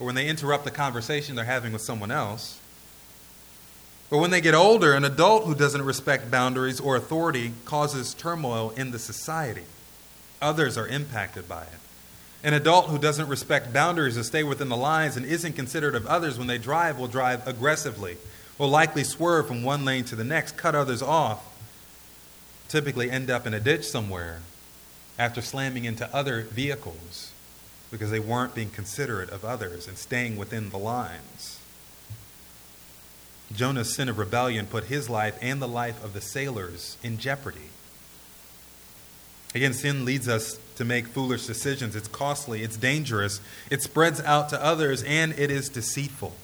[0.00, 2.58] or when they interrupt the conversation they're having with someone else.
[4.10, 8.70] But when they get older, an adult who doesn't respect boundaries or authority causes turmoil
[8.76, 9.62] in the society.
[10.40, 11.78] Others are impacted by it.
[12.44, 16.06] An adult who doesn't respect boundaries or stay within the lines and isn't considerate of
[16.06, 18.18] others when they drive will drive aggressively,
[18.58, 21.44] will likely swerve from one lane to the next, cut others off,
[22.68, 24.40] typically end up in a ditch somewhere
[25.18, 27.32] after slamming into other vehicles
[27.90, 31.60] because they weren't being considerate of others and staying within the lines.
[33.52, 37.70] Jonah's sin of rebellion put his life and the life of the sailors in jeopardy.
[39.56, 41.96] Again, sin leads us to make foolish decisions.
[41.96, 43.40] It's costly, it's dangerous,
[43.70, 46.34] it spreads out to others, and it is deceitful.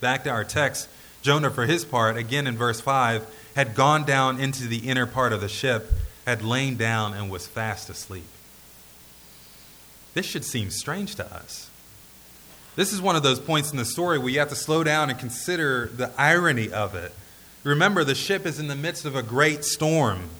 [0.00, 0.88] Back to our text,
[1.20, 5.34] Jonah, for his part, again in verse 5, had gone down into the inner part
[5.34, 5.92] of the ship,
[6.24, 8.24] had lain down, and was fast asleep.
[10.14, 11.68] This should seem strange to us.
[12.74, 15.10] This is one of those points in the story where you have to slow down
[15.10, 17.12] and consider the irony of it.
[17.64, 20.30] Remember, the ship is in the midst of a great storm.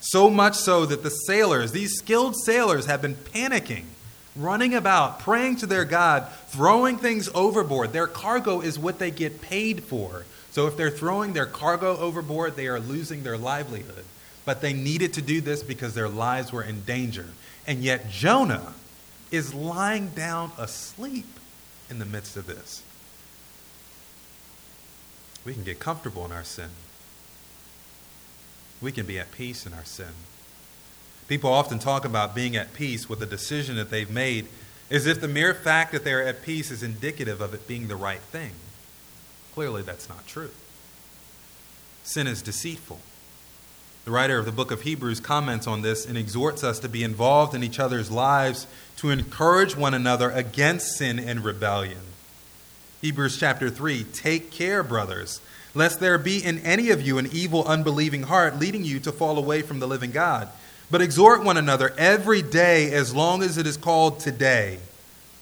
[0.00, 3.84] So much so that the sailors, these skilled sailors, have been panicking,
[4.34, 7.92] running about, praying to their God, throwing things overboard.
[7.92, 10.24] Their cargo is what they get paid for.
[10.52, 14.04] So if they're throwing their cargo overboard, they are losing their livelihood.
[14.44, 17.26] But they needed to do this because their lives were in danger.
[17.66, 18.74] And yet, Jonah
[19.30, 21.26] is lying down asleep
[21.88, 22.82] in the midst of this.
[25.44, 26.70] We can get comfortable in our sin.
[28.80, 30.12] We can be at peace in our sin.
[31.28, 34.48] People often talk about being at peace with a decision that they've made
[34.90, 37.96] as if the mere fact that they're at peace is indicative of it being the
[37.96, 38.50] right thing.
[39.54, 40.50] Clearly, that's not true.
[42.02, 42.98] Sin is deceitful.
[44.04, 47.04] The writer of the book of Hebrews comments on this and exhorts us to be
[47.04, 48.66] involved in each other's lives
[48.96, 52.00] to encourage one another against sin and rebellion.
[53.02, 55.40] Hebrews chapter 3 Take care, brothers,
[55.74, 59.38] lest there be in any of you an evil, unbelieving heart leading you to fall
[59.38, 60.48] away from the living God.
[60.90, 64.78] But exhort one another every day as long as it is called today,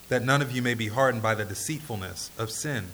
[0.09, 2.87] that none of you may be hardened by the deceitfulness of sin.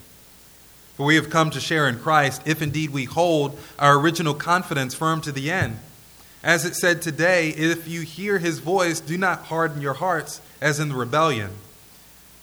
[0.96, 4.94] For we have come to share in Christ, if indeed we hold our original confidence
[4.94, 5.78] firm to the end.
[6.44, 10.78] As it said today, if you hear his voice, do not harden your hearts as
[10.78, 11.50] in the rebellion.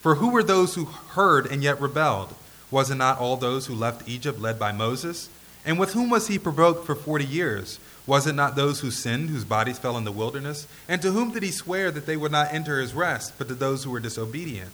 [0.01, 2.33] For who were those who heard and yet rebelled?
[2.71, 5.29] Was it not all those who left Egypt led by Moses?
[5.65, 7.79] And with whom was he provoked for forty years?
[8.07, 10.67] Was it not those who sinned, whose bodies fell in the wilderness?
[10.87, 13.53] And to whom did he swear that they would not enter his rest, but to
[13.53, 14.71] those who were disobedient?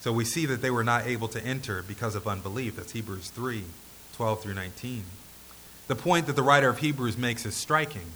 [0.00, 2.76] So we see that they were not able to enter because of unbelief.
[2.76, 3.64] That's Hebrews 3
[4.14, 5.04] 12 through 19.
[5.88, 8.06] The point that the writer of Hebrews makes is striking.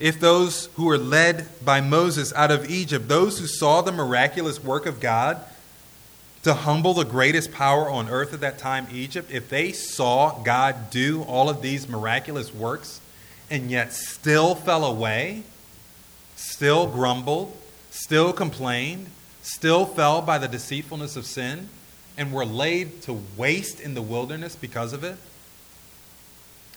[0.00, 4.62] If those who were led by Moses out of Egypt, those who saw the miraculous
[4.62, 5.40] work of God
[6.44, 10.90] to humble the greatest power on earth at that time, Egypt, if they saw God
[10.90, 13.00] do all of these miraculous works
[13.50, 15.42] and yet still fell away,
[16.36, 17.56] still grumbled,
[17.90, 19.06] still complained,
[19.42, 21.68] still fell by the deceitfulness of sin,
[22.16, 25.16] and were laid to waste in the wilderness because of it,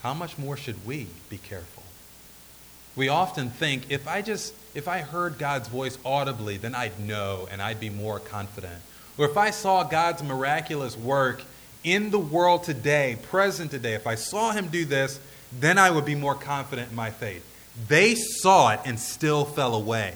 [0.02, 1.84] how much more should we be careful?
[2.96, 7.48] We often think if I just if I heard God's voice audibly, then I'd know
[7.52, 8.82] and I'd be more confident.
[9.18, 11.42] Or if I saw God's miraculous work
[11.84, 15.20] in the world today, present today, if I saw him do this,
[15.60, 17.44] then I would be more confident in my faith.
[17.88, 20.14] They saw it and still fell away.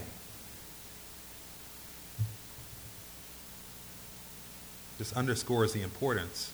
[4.98, 6.52] This underscores the importance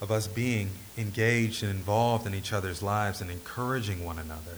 [0.00, 4.56] of us being engaged and involved in each other's lives and encouraging one another.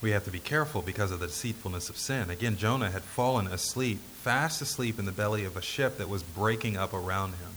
[0.00, 2.30] We have to be careful because of the deceitfulness of sin.
[2.30, 6.22] Again, Jonah had fallen asleep, fast asleep in the belly of a ship that was
[6.22, 7.50] breaking up around him.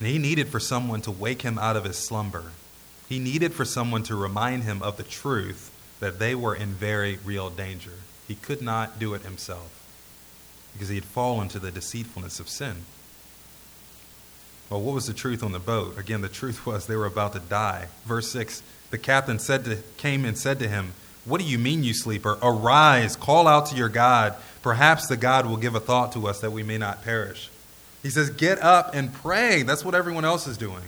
[0.00, 2.52] And he needed for someone to wake him out of his slumber.
[3.08, 7.18] He needed for someone to remind him of the truth that they were in very
[7.24, 7.92] real danger.
[8.26, 9.80] He could not do it himself
[10.72, 12.84] because he had fallen to the deceitfulness of sin.
[14.74, 15.96] Well, what was the truth on the boat?
[15.98, 17.86] Again, the truth was they were about to die.
[18.06, 18.60] Verse 6
[18.90, 22.36] the captain said to, came and said to him, What do you mean, you sleeper?
[22.42, 24.34] Arise, call out to your God.
[24.62, 27.50] Perhaps the God will give a thought to us that we may not perish.
[28.02, 29.62] He says, Get up and pray.
[29.62, 30.82] That's what everyone else is doing.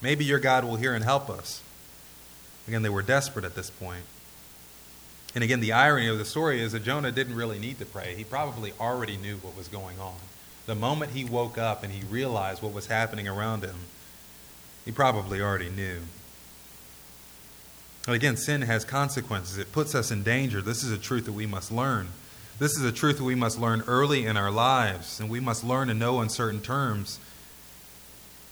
[0.00, 1.62] Maybe your God will hear and help us.
[2.66, 4.04] Again, they were desperate at this point.
[5.34, 8.14] And again, the irony of the story is that Jonah didn't really need to pray.
[8.14, 10.16] He probably already knew what was going on.
[10.66, 13.76] The moment he woke up and he realized what was happening around him,
[14.84, 16.00] he probably already knew.
[18.06, 19.58] And again, sin has consequences.
[19.58, 20.60] It puts us in danger.
[20.60, 22.08] This is a truth that we must learn.
[22.58, 25.64] This is a truth that we must learn early in our lives, and we must
[25.64, 27.18] learn to know in certain terms.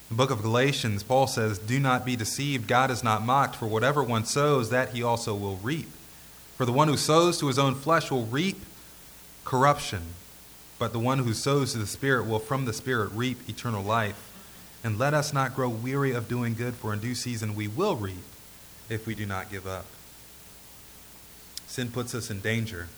[0.08, 2.66] The book of Galatians, Paul says, Do not be deceived.
[2.66, 5.88] God is not mocked, for whatever one sows, that he also will reap.
[6.56, 8.64] For the one who sows to his own flesh will reap
[9.44, 10.02] corruption,
[10.80, 14.26] but the one who sows to the Spirit will from the Spirit reap eternal life.
[14.82, 17.96] And let us not grow weary of doing good, for in due season we will
[17.96, 18.24] reap
[18.88, 19.84] if we do not give up.
[21.66, 22.88] Sin puts us in danger.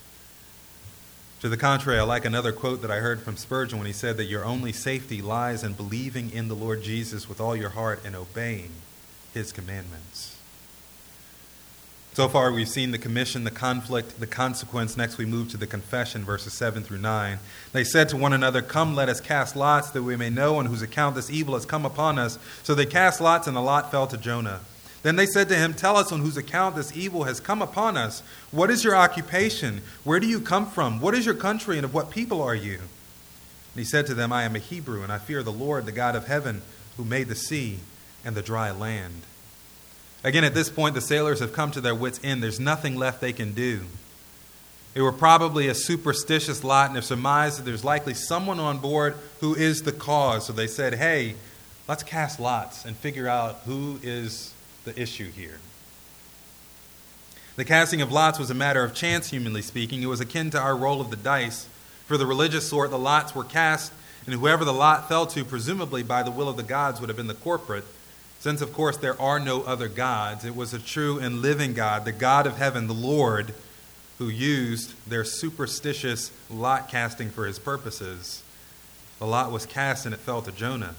[1.40, 4.16] To the contrary, I like another quote that I heard from Spurgeon when he said
[4.16, 8.00] that your only safety lies in believing in the Lord Jesus with all your heart
[8.04, 8.70] and obeying
[9.34, 10.31] his commandments.
[12.14, 14.98] So far, we've seen the commission, the conflict, the consequence.
[14.98, 17.38] Next, we move to the confession, verses 7 through 9.
[17.72, 20.66] They said to one another, Come, let us cast lots, that we may know on
[20.66, 22.38] whose account this evil has come upon us.
[22.64, 24.60] So they cast lots, and the lot fell to Jonah.
[25.02, 27.96] Then they said to him, Tell us on whose account this evil has come upon
[27.96, 28.22] us.
[28.50, 29.80] What is your occupation?
[30.04, 31.00] Where do you come from?
[31.00, 32.74] What is your country, and of what people are you?
[32.74, 35.92] And he said to them, I am a Hebrew, and I fear the Lord, the
[35.92, 36.60] God of heaven,
[36.98, 37.78] who made the sea
[38.22, 39.22] and the dry land.
[40.24, 42.42] Again, at this point, the sailors have come to their wits' end.
[42.42, 43.82] There's nothing left they can do.
[44.94, 49.16] They were probably a superstitious lot and have surmised that there's likely someone on board
[49.40, 50.46] who is the cause.
[50.46, 51.34] So they said, hey,
[51.88, 54.52] let's cast lots and figure out who is
[54.84, 55.58] the issue here.
[57.56, 60.02] The casting of lots was a matter of chance, humanly speaking.
[60.02, 61.66] It was akin to our roll of the dice.
[62.06, 63.92] For the religious sort, the lots were cast,
[64.26, 67.16] and whoever the lot fell to, presumably by the will of the gods, would have
[67.16, 67.84] been the corporate.
[68.42, 72.04] Since, of course, there are no other gods, it was a true and living God,
[72.04, 73.54] the God of heaven, the Lord,
[74.18, 78.42] who used their superstitious lot casting for his purposes.
[79.20, 80.96] The lot was cast and it fell to Jonah.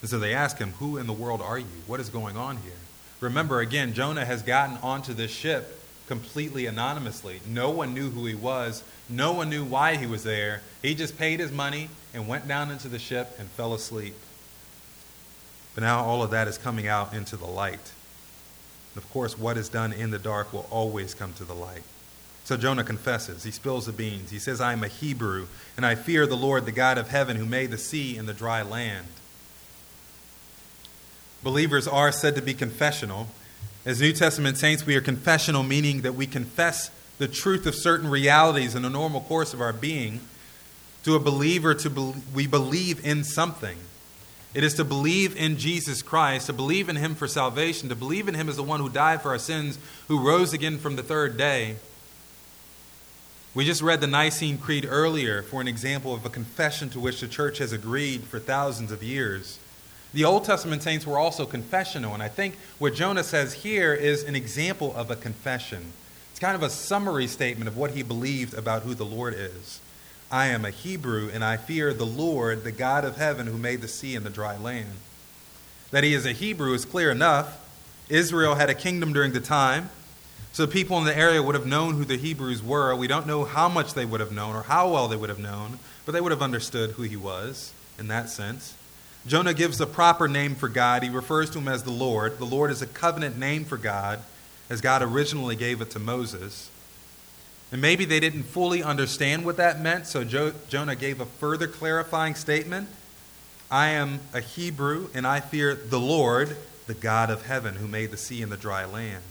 [0.00, 1.82] And so they ask him, Who in the world are you?
[1.88, 2.72] What is going on here?
[3.18, 7.40] Remember, again, Jonah has gotten onto this ship completely anonymously.
[7.48, 10.62] No one knew who he was, no one knew why he was there.
[10.82, 14.14] He just paid his money and went down into the ship and fell asleep.
[15.78, 17.92] But now all of that is coming out into the light.
[18.96, 21.84] of course, what is done in the dark will always come to the light.
[22.42, 23.44] So Jonah confesses.
[23.44, 24.32] He spills the beans.
[24.32, 27.36] He says, I am a Hebrew, and I fear the Lord, the God of heaven,
[27.36, 29.06] who made the sea and the dry land.
[31.44, 33.28] Believers are said to be confessional.
[33.86, 38.10] As New Testament saints, we are confessional, meaning that we confess the truth of certain
[38.10, 40.22] realities in the normal course of our being.
[41.04, 43.78] To a believer, to be, we believe in something.
[44.54, 48.28] It is to believe in Jesus Christ, to believe in Him for salvation, to believe
[48.28, 49.78] in Him as the one who died for our sins,
[50.08, 51.76] who rose again from the third day.
[53.54, 57.20] We just read the Nicene Creed earlier for an example of a confession to which
[57.20, 59.58] the church has agreed for thousands of years.
[60.14, 64.22] The Old Testament saints were also confessional, and I think what Jonah says here is
[64.24, 65.92] an example of a confession.
[66.30, 69.80] It's kind of a summary statement of what he believed about who the Lord is.
[70.30, 73.80] I am a Hebrew, and I fear the Lord, the God of heaven, who made
[73.80, 74.92] the sea and the dry land.
[75.90, 77.64] That he is a Hebrew is clear enough.
[78.10, 79.88] Israel had a kingdom during the time,
[80.52, 82.94] so people in the area would have known who the Hebrews were.
[82.94, 85.38] We don't know how much they would have known or how well they would have
[85.38, 88.74] known, but they would have understood who he was in that sense.
[89.26, 91.02] Jonah gives the proper name for God.
[91.02, 92.38] He refers to him as the Lord.
[92.38, 94.20] The Lord is a covenant name for God,
[94.70, 96.70] as God originally gave it to Moses.
[97.70, 101.66] And maybe they didn't fully understand what that meant, so jo- Jonah gave a further
[101.66, 102.88] clarifying statement
[103.70, 106.56] I am a Hebrew, and I fear the Lord,
[106.86, 109.22] the God of heaven, who made the sea and the dry land.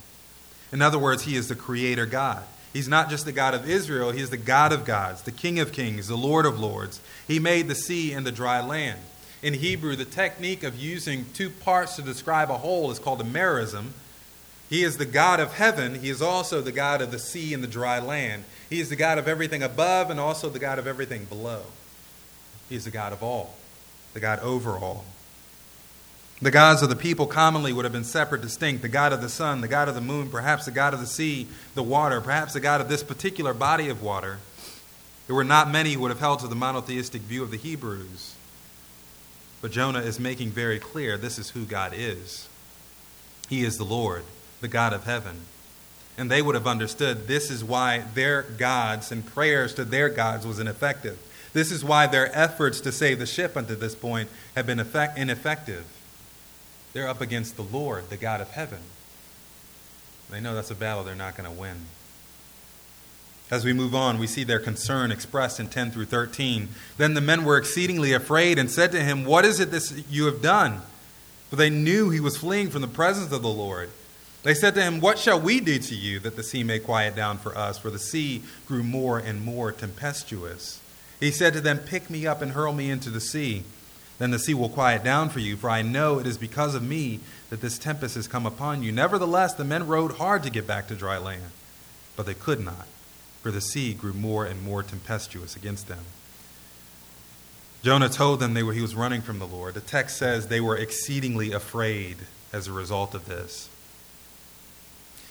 [0.71, 2.43] In other words, he is the creator God.
[2.71, 5.59] He's not just the God of Israel, he is the God of gods, the King
[5.59, 7.01] of kings, the Lord of lords.
[7.27, 8.99] He made the sea and the dry land.
[9.41, 13.23] In Hebrew, the technique of using two parts to describe a whole is called a
[13.23, 13.87] merism.
[14.69, 15.95] He is the God of heaven.
[15.95, 18.43] He is also the God of the sea and the dry land.
[18.69, 21.61] He is the God of everything above and also the God of everything below.
[22.69, 23.55] He is the God of all,
[24.13, 25.05] the God over all.
[26.41, 28.83] The gods of the people commonly would have been separate, distinct.
[28.83, 31.07] The God of the sun, the God of the moon, perhaps the God of the
[31.07, 34.37] sea, the water, perhaps the God of this particular body of water.
[35.25, 38.35] There were not many who would have held to the monotheistic view of the Hebrews.
[39.61, 42.47] But Jonah is making very clear this is who God is.
[43.49, 44.23] He is the Lord,
[44.61, 45.41] the God of heaven.
[46.17, 50.47] And they would have understood this is why their gods and prayers to their gods
[50.47, 51.19] was ineffective.
[51.53, 55.17] This is why their efforts to save the ship unto this point have been effect-
[55.17, 55.85] ineffective.
[56.93, 58.79] They're up against the Lord, the God of heaven.
[60.29, 61.85] They know that's a battle they're not going to win.
[63.49, 66.67] As we move on, we see their concern expressed in 10 through 13.
[66.97, 70.25] Then the men were exceedingly afraid and said to him, What is it this you
[70.25, 70.81] have done?
[71.49, 73.89] For they knew he was fleeing from the presence of the Lord.
[74.47, 77.17] They said to him, What shall we do to you that the sea may quiet
[77.17, 77.77] down for us?
[77.77, 80.79] For the sea grew more and more tempestuous.
[81.19, 83.65] He said to them, Pick me up and hurl me into the sea.
[84.19, 86.81] Then the sea will quiet down for you, for I know it is because of
[86.81, 87.19] me
[87.49, 88.93] that this tempest has come upon you.
[88.93, 91.51] Nevertheless, the men rowed hard to get back to dry land,
[92.15, 92.87] but they could not
[93.43, 96.05] for the sea grew more and more tempestuous against them.
[97.83, 99.73] Jonah told them they were, he was running from the Lord.
[99.73, 102.17] The text says they were exceedingly afraid
[102.53, 103.67] as a result of this.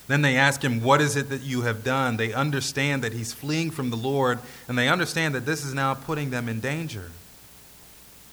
[0.09, 2.16] Then they ask him, What is it that you have done?
[2.16, 4.38] They understand that he's fleeing from the Lord,
[4.68, 7.11] and they understand that this is now putting them in danger.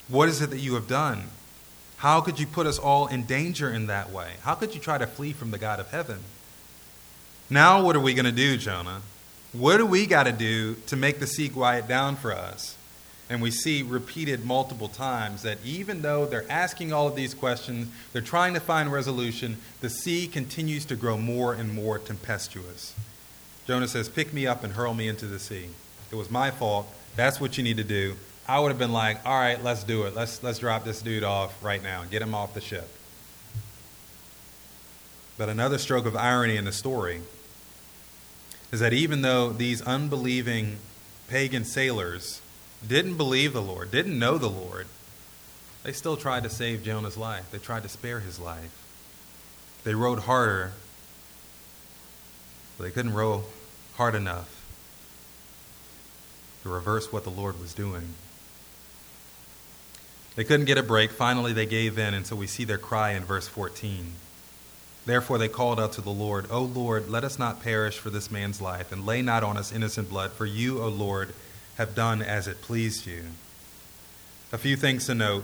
[0.08, 1.30] What is it that you have done?
[1.98, 4.34] How could you put us all in danger in that way?
[4.42, 6.20] How could you try to flee from the God of heaven?
[7.50, 9.02] Now, what are we going to do, Jonah?
[9.54, 12.78] What do we got to do to make the sea quiet down for us?
[13.30, 17.88] And we see repeated multiple times that even though they're asking all of these questions,
[18.12, 22.94] they're trying to find resolution, the sea continues to grow more and more tempestuous.
[23.66, 25.70] Jonah says, Pick me up and hurl me into the sea.
[26.12, 26.88] It was my fault.
[27.16, 28.16] That's what you need to do.
[28.48, 30.16] I would have been like, All right, let's do it.
[30.16, 32.04] Let's, let's drop this dude off right now.
[32.04, 32.90] Get him off the ship.
[35.38, 37.22] But another stroke of irony in the story
[38.72, 40.78] is that even though these unbelieving
[41.28, 42.42] pagan sailors
[42.88, 44.88] didn't believe the Lord, didn't know the Lord,
[45.84, 47.52] they still tried to save Jonah's life.
[47.52, 48.72] They tried to spare his life.
[49.84, 50.72] They rowed harder,
[52.78, 53.44] but they couldn't row
[53.96, 54.50] hard enough
[56.64, 58.14] to reverse what the Lord was doing.
[60.36, 61.12] They couldn't get a break.
[61.12, 64.14] Finally, they gave in, and so we see their cry in verse 14.
[65.06, 68.32] Therefore they called out to the Lord, O Lord, let us not perish for this
[68.32, 71.34] man's life, and lay not on us innocent blood, for you, O Lord,
[71.78, 73.24] have done as it pleased you.
[74.52, 75.44] A few things to note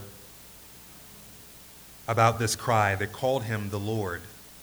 [2.06, 4.22] about this cry that called him the Lord.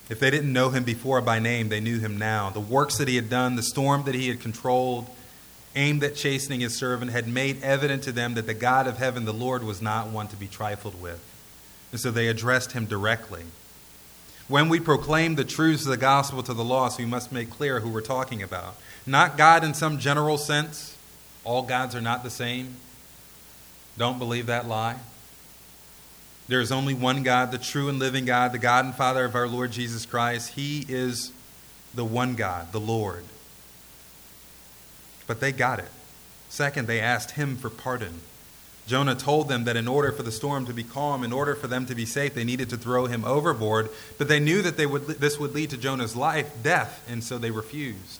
[0.10, 2.50] If they didn't know him before by name, they knew him now.
[2.50, 5.10] The works that he had done, the storm that he had controlled,
[5.76, 9.26] aimed at chastening his servant, had made evident to them that the God of heaven,
[9.26, 11.22] the Lord, was not one to be trifled with.
[11.92, 13.44] And so they addressed him directly.
[14.48, 17.82] When we proclaim the truths of the gospel to the lost, we must make clear
[17.82, 18.76] who we're talking about.
[19.06, 20.97] Not God in some general sense.
[21.48, 22.76] All gods are not the same.
[23.98, 24.98] Don't believe that lie.
[26.50, 29.34] There is only one God, the true and living God, the God and Father of
[29.34, 30.56] our Lord Jesus Christ.
[30.56, 31.32] He is
[31.96, 33.24] the one God, the Lord.
[35.26, 35.90] But they got it.
[36.50, 38.20] Second, they asked him for pardon.
[38.86, 41.68] Jonah told them that in order for the storm to be calm, in order for
[41.68, 43.90] them to be safe, they needed to throw him overboard.
[44.18, 47.38] But they knew that they would, this would lead to Jonah's life, death, and so
[47.38, 48.20] they refused.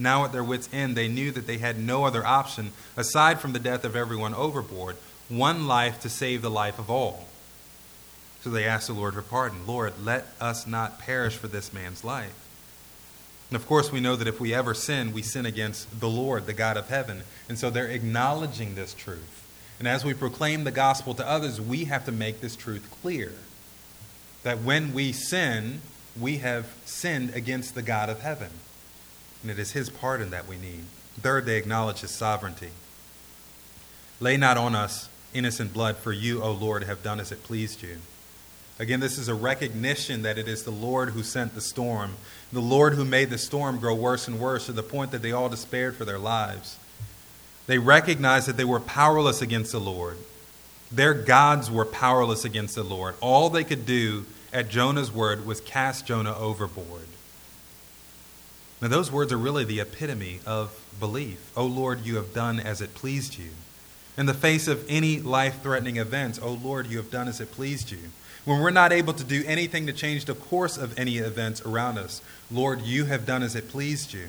[0.00, 3.52] Now, at their wits' end, they knew that they had no other option aside from
[3.52, 4.96] the death of everyone overboard,
[5.28, 7.28] one life to save the life of all.
[8.42, 9.66] So they asked the Lord for pardon.
[9.66, 12.34] Lord, let us not perish for this man's life.
[13.50, 16.46] And of course, we know that if we ever sin, we sin against the Lord,
[16.46, 17.24] the God of heaven.
[17.48, 19.36] And so they're acknowledging this truth.
[19.78, 23.32] And as we proclaim the gospel to others, we have to make this truth clear
[24.44, 25.80] that when we sin,
[26.18, 28.50] we have sinned against the God of heaven.
[29.42, 30.84] And it is his pardon that we need.
[31.20, 32.70] Third, they acknowledge his sovereignty.
[34.20, 37.82] Lay not on us innocent blood, for you, O Lord, have done as it pleased
[37.82, 37.98] you.
[38.78, 42.14] Again, this is a recognition that it is the Lord who sent the storm,
[42.52, 45.32] the Lord who made the storm grow worse and worse to the point that they
[45.32, 46.78] all despaired for their lives.
[47.66, 50.16] They recognized that they were powerless against the Lord.
[50.90, 53.14] Their gods were powerless against the Lord.
[53.20, 57.06] All they could do at Jonah's word was cast Jonah overboard.
[58.80, 61.52] Now, those words are really the epitome of belief.
[61.56, 63.50] O Lord, you have done as it pleased you.
[64.16, 67.52] In the face of any life threatening events, O Lord, you have done as it
[67.52, 67.98] pleased you.
[68.44, 71.98] When we're not able to do anything to change the course of any events around
[71.98, 74.28] us, Lord, you have done as it pleased you.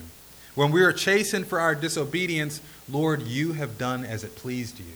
[0.54, 4.94] When we are chastened for our disobedience, Lord, you have done as it pleased you.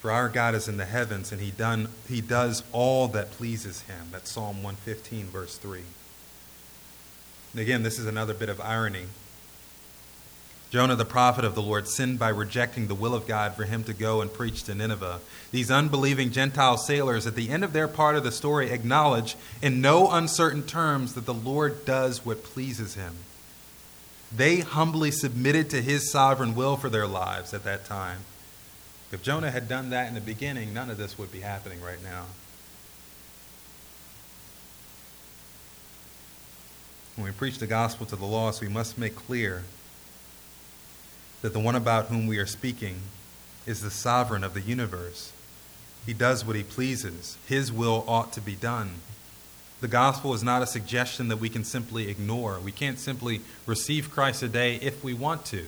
[0.00, 3.82] For our God is in the heavens, and he, done, he does all that pleases
[3.82, 4.08] him.
[4.10, 5.82] That's Psalm 115, verse 3.
[7.56, 9.06] Again, this is another bit of irony.
[10.70, 13.82] Jonah, the prophet of the Lord, sinned by rejecting the will of God for him
[13.84, 15.18] to go and preach to Nineveh.
[15.50, 19.80] These unbelieving Gentile sailors, at the end of their part of the story, acknowledge in
[19.80, 23.16] no uncertain terms that the Lord does what pleases him.
[24.30, 28.20] They humbly submitted to his sovereign will for their lives at that time.
[29.10, 32.00] If Jonah had done that in the beginning, none of this would be happening right
[32.00, 32.26] now.
[37.20, 39.64] When we preach the gospel to the lost, we must make clear
[41.42, 43.02] that the one about whom we are speaking
[43.66, 45.30] is the sovereign of the universe.
[46.06, 47.36] He does what he pleases.
[47.46, 48.92] His will ought to be done.
[49.82, 52.58] The gospel is not a suggestion that we can simply ignore.
[52.58, 55.66] We can't simply receive Christ today if we want to,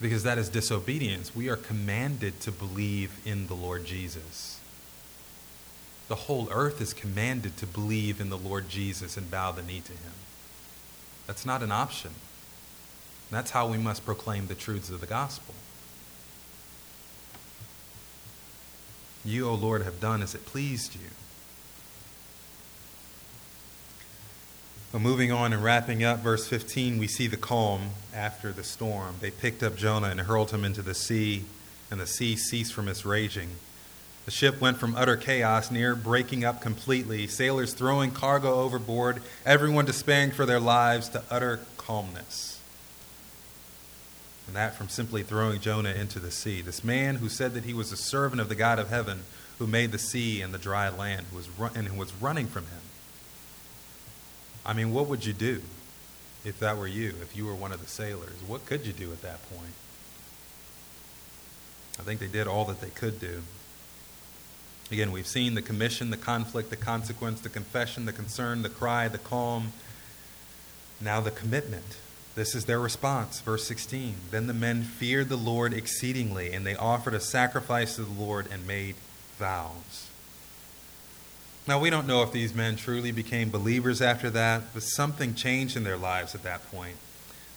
[0.00, 1.36] because that is disobedience.
[1.36, 4.55] We are commanded to believe in the Lord Jesus.
[6.08, 9.80] The whole earth is commanded to believe in the Lord Jesus and bow the knee
[9.80, 10.12] to him.
[11.26, 12.12] That's not an option.
[13.30, 15.54] That's how we must proclaim the truths of the gospel.
[19.24, 21.10] You, O Lord, have done as it pleased you.
[24.92, 29.16] But moving on and wrapping up, verse 15, we see the calm after the storm.
[29.20, 31.44] They picked up Jonah and hurled him into the sea,
[31.90, 33.50] and the sea ceased from its raging.
[34.26, 39.84] The ship went from utter chaos, near breaking up completely, sailors throwing cargo overboard, everyone
[39.84, 42.60] despairing for their lives, to utter calmness.
[44.48, 46.60] And that from simply throwing Jonah into the sea.
[46.60, 49.22] This man who said that he was a servant of the God of heaven,
[49.60, 52.48] who made the sea and the dry land, who was run- and who was running
[52.48, 52.82] from him.
[54.64, 55.62] I mean, what would you do
[56.44, 58.42] if that were you, if you were one of the sailors?
[58.44, 59.74] What could you do at that point?
[62.00, 63.44] I think they did all that they could do.
[64.90, 69.08] Again, we've seen the commission, the conflict, the consequence, the confession, the concern, the cry,
[69.08, 69.72] the calm.
[71.00, 71.96] Now the commitment.
[72.36, 73.40] This is their response.
[73.40, 74.14] Verse 16.
[74.30, 78.46] Then the men feared the Lord exceedingly, and they offered a sacrifice to the Lord
[78.52, 78.94] and made
[79.38, 80.08] vows.
[81.66, 85.76] Now, we don't know if these men truly became believers after that, but something changed
[85.76, 86.96] in their lives at that point.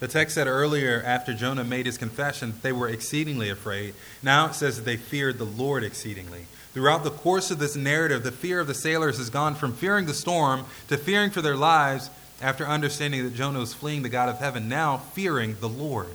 [0.00, 3.94] The text said earlier, after Jonah made his confession, they were exceedingly afraid.
[4.22, 6.46] Now it says that they feared the Lord exceedingly.
[6.72, 10.06] Throughout the course of this narrative, the fear of the sailors has gone from fearing
[10.06, 12.10] the storm to fearing for their lives
[12.40, 16.08] after understanding that Jonah was fleeing the God of heaven, now fearing the Lord.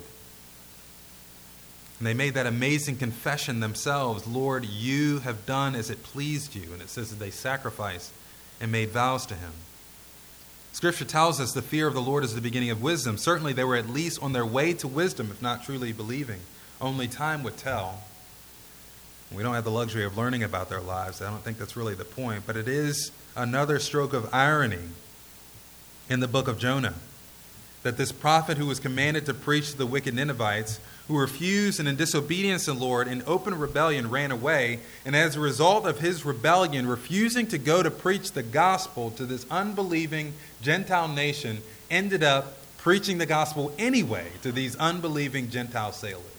[1.99, 6.73] And they made that amazing confession themselves Lord, you have done as it pleased you.
[6.73, 8.11] And it says that they sacrificed
[8.59, 9.51] and made vows to him.
[10.73, 13.17] Scripture tells us the fear of the Lord is the beginning of wisdom.
[13.17, 16.41] Certainly, they were at least on their way to wisdom, if not truly believing.
[16.81, 18.03] Only time would tell.
[19.31, 21.21] We don't have the luxury of learning about their lives.
[21.21, 22.43] I don't think that's really the point.
[22.45, 24.89] But it is another stroke of irony
[26.09, 26.93] in the book of Jonah
[27.85, 31.87] that this prophet who was commanded to preach to the wicked Ninevites, who refused and
[31.87, 35.99] in disobedience to the Lord, in open rebellion, ran away, and as a result of
[35.99, 41.59] his rebellion, refusing to go to preach the gospel to this unbelieving Gentile nation,
[41.91, 46.34] ended up preaching the gospel anyway to these unbelieving Gentile sailors.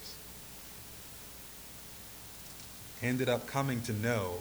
[3.03, 4.37] Ended up coming to know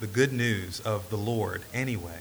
[0.00, 2.20] the good news of the Lord anyway.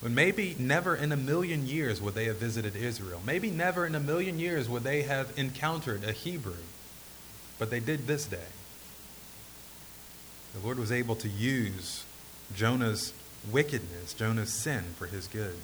[0.00, 3.20] When maybe never in a million years would they have visited Israel.
[3.24, 6.56] Maybe never in a million years would they have encountered a Hebrew.
[7.58, 8.48] But they did this day.
[10.54, 12.04] The Lord was able to use
[12.54, 13.12] Jonah's
[13.50, 15.56] wickedness, Jonah's sin, for his good.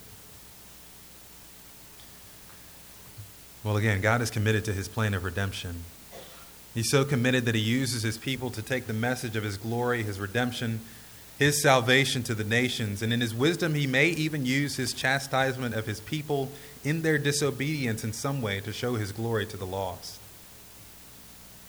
[3.65, 5.83] Well, again, God is committed to his plan of redemption.
[6.79, 10.05] He's so committed that he uses his people to take the message of his glory,
[10.05, 10.79] his redemption,
[11.37, 13.03] his salvation to the nations.
[13.03, 16.53] And in his wisdom, he may even use his chastisement of his people
[16.85, 20.20] in their disobedience in some way to show his glory to the lost.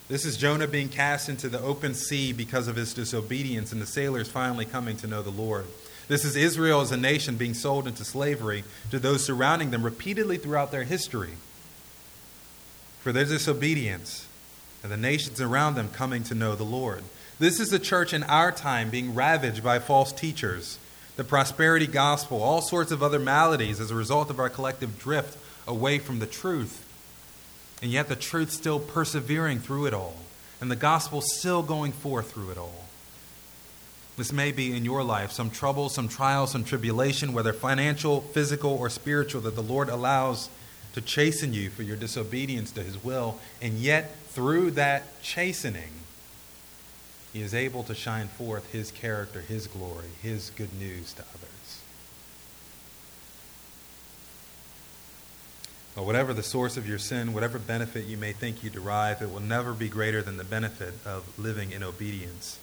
[0.09, 3.87] This is Jonah being cast into the open sea because of his disobedience, and the
[3.87, 5.65] sailors finally coming to know the Lord.
[6.07, 10.37] This is Israel as a nation being sold into slavery to those surrounding them repeatedly
[10.37, 11.33] throughout their history
[13.01, 14.27] for their disobedience,
[14.83, 17.03] and the nations around them coming to know the Lord.
[17.39, 20.77] This is the church in our time being ravaged by false teachers,
[21.15, 25.37] the prosperity gospel, all sorts of other maladies as a result of our collective drift
[25.67, 26.85] away from the truth.
[27.81, 30.15] And yet the truth still persevering through it all,
[30.59, 32.85] and the gospel still going forth through it all.
[34.17, 38.71] This may be in your life some trouble, some trial, some tribulation, whether financial, physical,
[38.71, 40.49] or spiritual, that the Lord allows
[40.93, 43.39] to chasten you for your disobedience to his will.
[43.61, 45.91] And yet, through that chastening,
[47.33, 51.81] he is able to shine forth his character, his glory, his good news to others.
[55.95, 59.31] But whatever the source of your sin, whatever benefit you may think you derive, it
[59.31, 62.57] will never be greater than the benefit of living in obedience.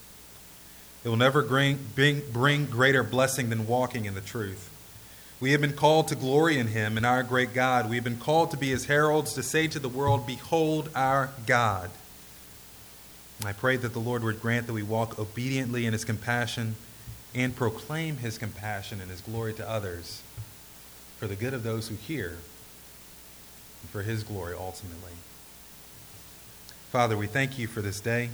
[1.05, 4.71] It will never bring, bring, bring greater blessing than walking in the truth.
[5.39, 7.91] We have been called to glory in him and our great God.
[7.91, 11.31] We have been called to be his heralds, to say to the world, Behold our
[11.47, 11.91] God.
[13.45, 16.77] I pray that the Lord would grant that we walk obediently in his compassion
[17.35, 20.23] and proclaim his compassion and his glory to others
[21.19, 22.39] for the good of those who hear
[23.83, 25.13] and for his glory ultimately.
[26.91, 28.31] Father, we thank you for this day.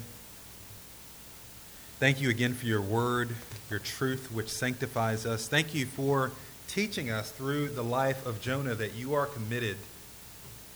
[1.99, 3.31] Thank you again for your word,
[3.71, 5.49] your truth, which sanctifies us.
[5.49, 6.31] Thank you for
[6.73, 9.77] teaching us through the life of Jonah that you are committed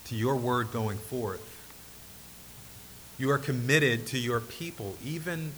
[0.04, 1.40] to your word going forth.
[3.18, 5.52] You are committed to your people, even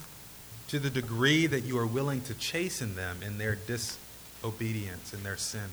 [0.69, 5.37] to the degree that you are willing to chasten them in their disobedience and their
[5.37, 5.71] sin.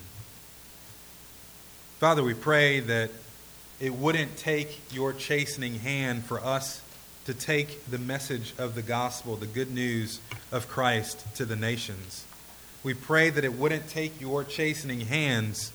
[2.00, 3.10] Father, we pray that
[3.78, 6.82] it wouldn't take your chastening hand for us
[7.26, 10.18] to take the message of the gospel, the good news
[10.50, 12.25] of Christ, to the nations.
[12.86, 15.72] We pray that it wouldn't take your chastening hands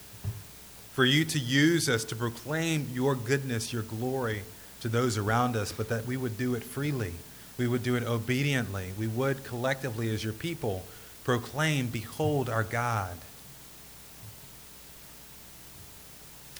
[0.94, 4.44] for you to use us to proclaim your goodness, your glory
[4.80, 7.12] to those around us, but that we would do it freely.
[7.58, 8.92] We would do it obediently.
[8.98, 10.86] We would collectively, as your people,
[11.22, 13.18] proclaim, Behold our God.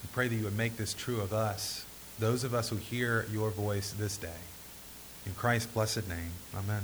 [0.03, 1.83] I pray that you would make this true of us,
[2.19, 4.29] those of us who hear your voice this day.
[5.25, 6.83] In Christ's blessed name, amen.